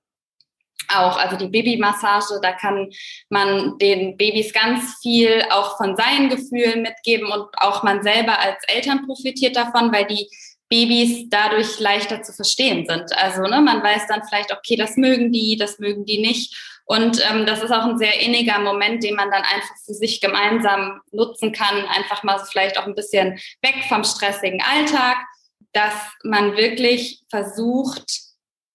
[0.93, 1.17] auch.
[1.17, 2.91] Also die Babymassage, da kann
[3.29, 8.63] man den Babys ganz viel auch von seinen Gefühlen mitgeben und auch man selber als
[8.67, 10.29] Eltern profitiert davon, weil die
[10.69, 13.15] Babys dadurch leichter zu verstehen sind.
[13.15, 16.55] Also ne, man weiß dann vielleicht, okay, das mögen die, das mögen die nicht.
[16.85, 20.21] Und ähm, das ist auch ein sehr inniger Moment, den man dann einfach für sich
[20.21, 25.17] gemeinsam nutzen kann, einfach mal so vielleicht auch ein bisschen weg vom stressigen Alltag,
[25.73, 28.25] dass man wirklich versucht,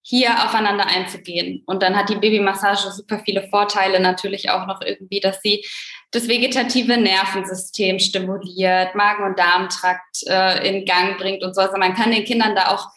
[0.02, 1.62] hier aufeinander einzugehen.
[1.66, 5.64] Und dann hat die Babymassage super viele Vorteile natürlich auch noch irgendwie, dass sie
[6.10, 11.60] das vegetative Nervensystem stimuliert, Magen- und Darmtrakt äh, in Gang bringt und so.
[11.60, 12.88] Also man kann den Kindern da auch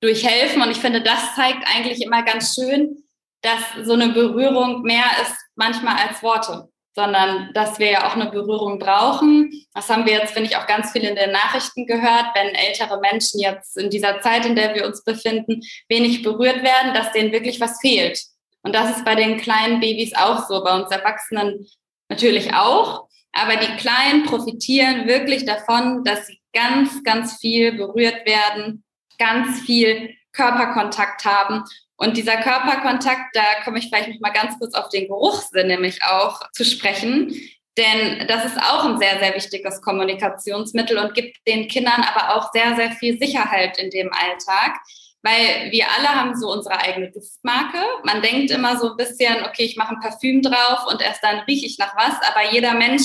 [0.00, 0.62] durchhelfen.
[0.62, 3.02] Und ich finde, das zeigt eigentlich immer ganz schön,
[3.42, 8.30] dass so eine Berührung mehr ist manchmal als Worte sondern dass wir ja auch eine
[8.30, 9.50] Berührung brauchen.
[9.74, 13.00] Das haben wir jetzt, finde ich, auch ganz viel in den Nachrichten gehört, wenn ältere
[13.00, 17.32] Menschen jetzt in dieser Zeit, in der wir uns befinden, wenig berührt werden, dass denen
[17.32, 18.20] wirklich was fehlt.
[18.62, 21.66] Und das ist bei den kleinen Babys auch so, bei uns Erwachsenen
[22.08, 23.08] natürlich auch.
[23.32, 28.84] Aber die Kleinen profitieren wirklich davon, dass sie ganz, ganz viel berührt werden,
[29.18, 31.64] ganz viel Körperkontakt haben
[32.02, 36.02] und dieser Körperkontakt, da komme ich vielleicht noch mal ganz kurz auf den Geruchssinn nämlich
[36.02, 37.32] auch zu sprechen.
[37.78, 42.50] Denn das ist auch ein sehr, sehr wichtiges Kommunikationsmittel und gibt den Kindern aber auch
[42.52, 44.80] sehr, sehr viel Sicherheit in dem Alltag.
[45.22, 47.78] Weil wir alle haben so unsere eigene Duftmarke.
[48.02, 51.38] Man denkt immer so ein bisschen, okay, ich mache ein Parfüm drauf und erst dann
[51.44, 52.16] rieche ich nach was.
[52.28, 53.04] Aber jeder Mensch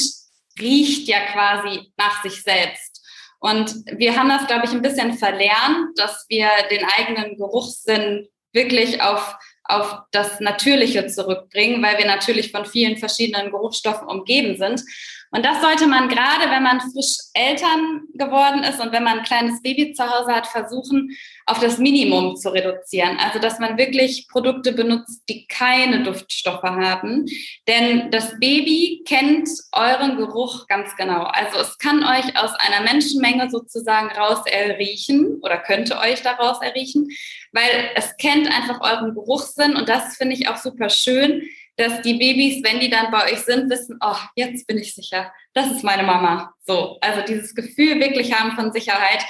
[0.59, 3.05] riecht ja quasi nach sich selbst.
[3.39, 9.01] Und wir haben das, glaube ich, ein bisschen verlernt, dass wir den eigenen Geruchssinn wirklich
[9.01, 14.83] auf, auf das Natürliche zurückbringen, weil wir natürlich von vielen verschiedenen Geruchsstoffen umgeben sind.
[15.32, 19.25] Und das sollte man gerade, wenn man frisch Eltern geworden ist und wenn man ein
[19.25, 21.15] kleines Baby zu Hause hat, versuchen,
[21.45, 23.17] auf das Minimum zu reduzieren.
[23.19, 27.25] Also, dass man wirklich Produkte benutzt, die keine Duftstoffe haben.
[27.67, 31.23] Denn das Baby kennt euren Geruch ganz genau.
[31.23, 37.09] Also, es kann euch aus einer Menschenmenge sozusagen raus erriechen oder könnte euch daraus erriechen,
[37.51, 41.43] weil es kennt einfach euren Geruchssinn und das finde ich auch super schön,
[41.78, 45.32] dass die Babys, wenn die dann bei euch sind, wissen, oh, jetzt bin ich sicher,
[45.53, 46.53] das ist meine Mama.
[46.65, 49.23] So, also dieses Gefühl wirklich haben von Sicherheit.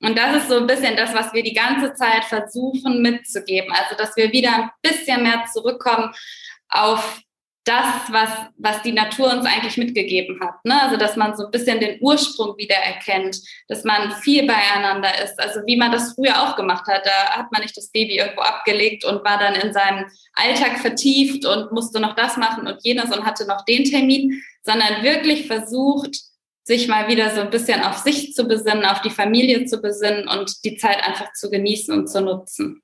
[0.00, 3.72] Und das ist so ein bisschen das, was wir die ganze Zeit versuchen mitzugeben.
[3.72, 6.12] Also, dass wir wieder ein bisschen mehr zurückkommen
[6.68, 7.20] auf
[7.64, 10.62] das, was, was die Natur uns eigentlich mitgegeben hat.
[10.64, 10.80] Ne?
[10.82, 15.40] Also, dass man so ein bisschen den Ursprung wieder erkennt, dass man viel beieinander ist.
[15.40, 17.06] Also, wie man das früher auch gemacht hat.
[17.06, 20.04] Da hat man nicht das Baby irgendwo abgelegt und war dann in seinem
[20.34, 25.02] Alltag vertieft und musste noch das machen und jenes und hatte noch den Termin, sondern
[25.02, 26.16] wirklich versucht,
[26.64, 30.28] sich mal wieder so ein bisschen auf sich zu besinnen, auf die Familie zu besinnen
[30.28, 32.82] und die Zeit einfach zu genießen und zu nutzen.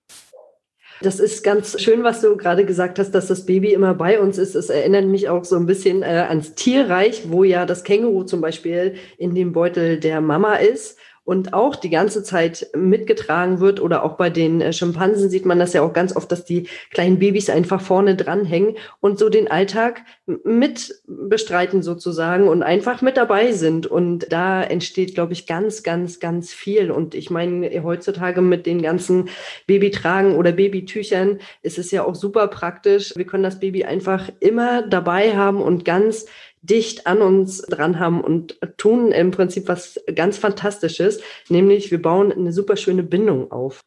[1.03, 4.37] Das ist ganz schön, was du gerade gesagt hast, dass das Baby immer bei uns
[4.37, 4.55] ist.
[4.55, 8.43] Es erinnert mich auch so ein bisschen äh, ans Tierreich, wo ja das Känguru zum
[8.43, 10.99] Beispiel in dem Beutel der Mama ist
[11.31, 13.81] und auch die ganze Zeit mitgetragen wird.
[13.81, 16.67] Oder auch bei den äh, Schimpansen sieht man das ja auch ganz oft, dass die
[16.91, 23.17] kleinen Babys einfach vorne dranhängen und so den Alltag mit bestreiten sozusagen und einfach mit
[23.17, 23.87] dabei sind.
[23.87, 26.91] Und da entsteht, glaube ich, ganz, ganz, ganz viel.
[26.91, 29.29] Und ich meine, heutzutage mit den ganzen
[29.69, 33.13] Babytragen oder Babytüchern ist es ja auch super praktisch.
[33.15, 36.27] Wir können das Baby einfach immer dabei haben und ganz
[36.63, 42.33] dicht an uns dran haben und tun im Prinzip was ganz Fantastisches, nämlich wir bauen
[42.33, 43.83] eine super schöne Bindung auf.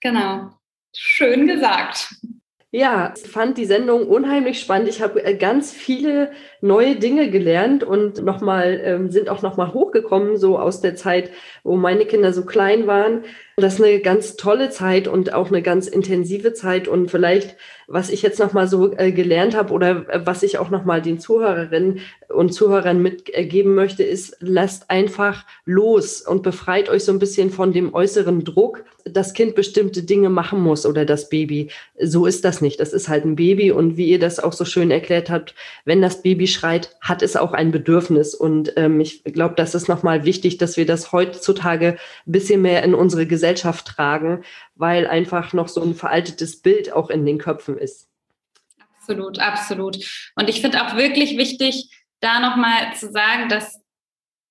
[0.00, 0.50] Genau,
[0.94, 2.14] schön gesagt.
[2.74, 4.88] Ja, ich fand die Sendung unheimlich spannend.
[4.88, 10.38] Ich habe äh, ganz viele neue Dinge gelernt und nochmal ähm, sind auch nochmal hochgekommen,
[10.38, 11.30] so aus der Zeit,
[11.64, 13.24] wo meine Kinder so klein waren.
[13.56, 16.88] Das ist eine ganz tolle Zeit und auch eine ganz intensive Zeit.
[16.88, 20.70] Und vielleicht, was ich jetzt nochmal so äh, gelernt habe oder äh, was ich auch
[20.70, 27.12] nochmal den Zuhörerinnen und Zuhörern mitgeben möchte, ist, lasst einfach los und befreit euch so
[27.12, 31.68] ein bisschen von dem äußeren Druck, das Kind bestimmte Dinge machen muss oder das Baby.
[32.00, 32.80] So ist das nicht.
[32.80, 33.70] Das ist halt ein Baby.
[33.70, 37.36] Und wie ihr das auch so schön erklärt habt, wenn das Baby schreit, hat es
[37.36, 38.34] auch ein Bedürfnis.
[38.34, 41.96] Und ähm, ich glaube, das ist nochmal wichtig, dass wir das heutzutage
[42.26, 44.44] ein bisschen mehr in unsere Gesellschaft Gesellschaft tragen,
[44.74, 48.08] weil einfach noch so ein veraltetes Bild auch in den Köpfen ist.
[48.98, 49.96] Absolut, absolut.
[50.36, 51.90] Und ich finde auch wirklich wichtig,
[52.20, 53.80] da nochmal zu sagen, dass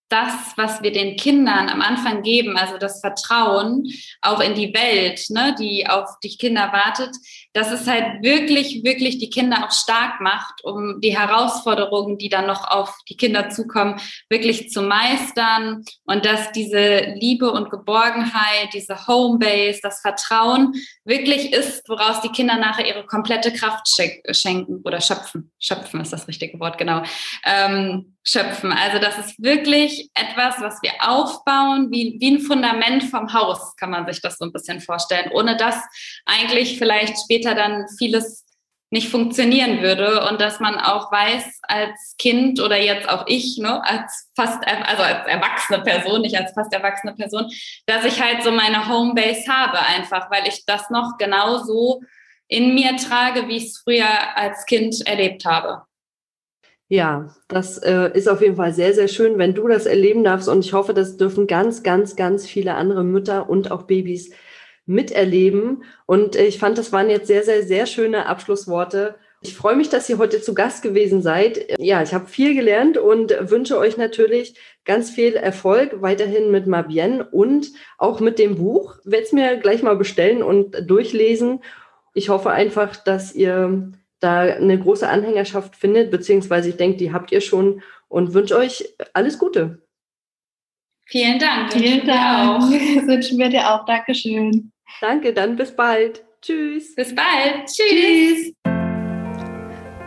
[0.10, 3.88] das, was wir den Kindern am Anfang geben, also das Vertrauen
[4.22, 7.16] auch in die Welt, ne, die auf die Kinder wartet,
[7.54, 12.48] dass es halt wirklich, wirklich die Kinder auch stark macht, um die Herausforderungen, die dann
[12.48, 14.00] noch auf die Kinder zukommen,
[14.30, 20.74] wirklich zu meistern und dass diese Liebe und Geborgenheit, diese Homebase, das Vertrauen
[21.04, 23.88] wirklich ist, woraus die Kinder nachher ihre komplette Kraft
[24.32, 25.52] schenken oder schöpfen.
[25.60, 27.04] Schöpfen ist das richtige Wort, genau.
[27.46, 28.72] Ähm, schöpfen.
[28.72, 33.90] Also das ist wirklich etwas, was wir aufbauen, wie, wie ein Fundament vom Haus, kann
[33.90, 35.76] man sich das so ein bisschen vorstellen, ohne dass
[36.26, 38.46] eigentlich vielleicht später dann vieles
[38.92, 43.82] nicht funktionieren würde und dass man auch weiß als Kind oder jetzt auch ich, ne,
[43.86, 47.50] als fast, also als erwachsene Person, nicht als fast erwachsene Person,
[47.86, 52.02] dass ich halt so meine Homebase habe einfach, weil ich das noch genauso
[52.50, 55.84] in mir trage, wie ich es früher als Kind erlebt habe.
[56.90, 60.50] Ja, das äh, ist auf jeden Fall sehr, sehr schön, wenn du das erleben darfst.
[60.50, 64.34] Und ich hoffe, das dürfen ganz, ganz, ganz viele andere Mütter und auch Babys
[64.86, 65.84] miterleben.
[66.06, 69.16] Und äh, ich fand, das waren jetzt sehr, sehr, sehr schöne Abschlussworte.
[69.44, 71.80] Ich freue mich, dass ihr heute zu Gast gewesen seid.
[71.80, 74.56] Ja, ich habe viel gelernt und wünsche euch natürlich
[74.86, 78.98] ganz viel Erfolg weiterhin mit Mabienne und auch mit dem Buch.
[79.04, 81.64] Werde es mir gleich mal bestellen und durchlesen.
[82.14, 87.32] Ich hoffe einfach, dass ihr da eine große Anhängerschaft findet, beziehungsweise ich denke, die habt
[87.32, 89.82] ihr schon und wünsche euch alles Gute.
[91.06, 91.74] Vielen Dank.
[91.74, 92.72] Vielen Dank.
[92.96, 93.86] Das wünschen wir dir auch.
[93.86, 94.72] Dankeschön.
[95.02, 96.24] Danke, dann bis bald.
[96.42, 96.96] Tschüss.
[96.96, 97.66] Bis bald.
[97.66, 98.54] Tschüss.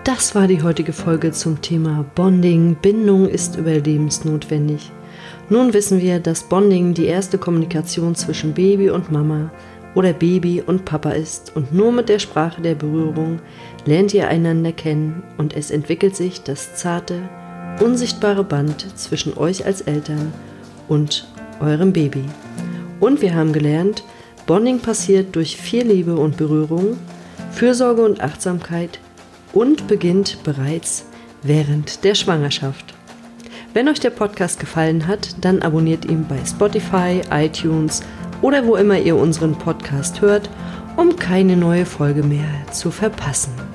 [0.04, 2.76] Das war die heutige Folge zum Thema Bonding.
[2.80, 4.92] Bindung ist überlebensnotwendig.
[5.48, 9.50] Nun wissen wir, dass Bonding die erste Kommunikation zwischen Baby und Mama
[9.94, 13.40] oder Baby und Papa ist und nur mit der Sprache der Berührung
[13.84, 17.28] lernt ihr einander kennen und es entwickelt sich das zarte,
[17.80, 20.32] unsichtbare Band zwischen euch als Eltern
[20.88, 21.26] und
[21.60, 22.24] eurem Baby.
[23.00, 24.04] Und wir haben gelernt,
[24.46, 26.98] Bonding passiert durch viel Liebe und Berührung,
[27.52, 28.98] Fürsorge und Achtsamkeit
[29.52, 31.06] und beginnt bereits
[31.42, 32.94] während der Schwangerschaft.
[33.72, 38.02] Wenn euch der Podcast gefallen hat, dann abonniert ihn bei Spotify, iTunes
[38.42, 40.48] oder wo immer ihr unseren Podcast hört,
[40.96, 43.73] um keine neue Folge mehr zu verpassen.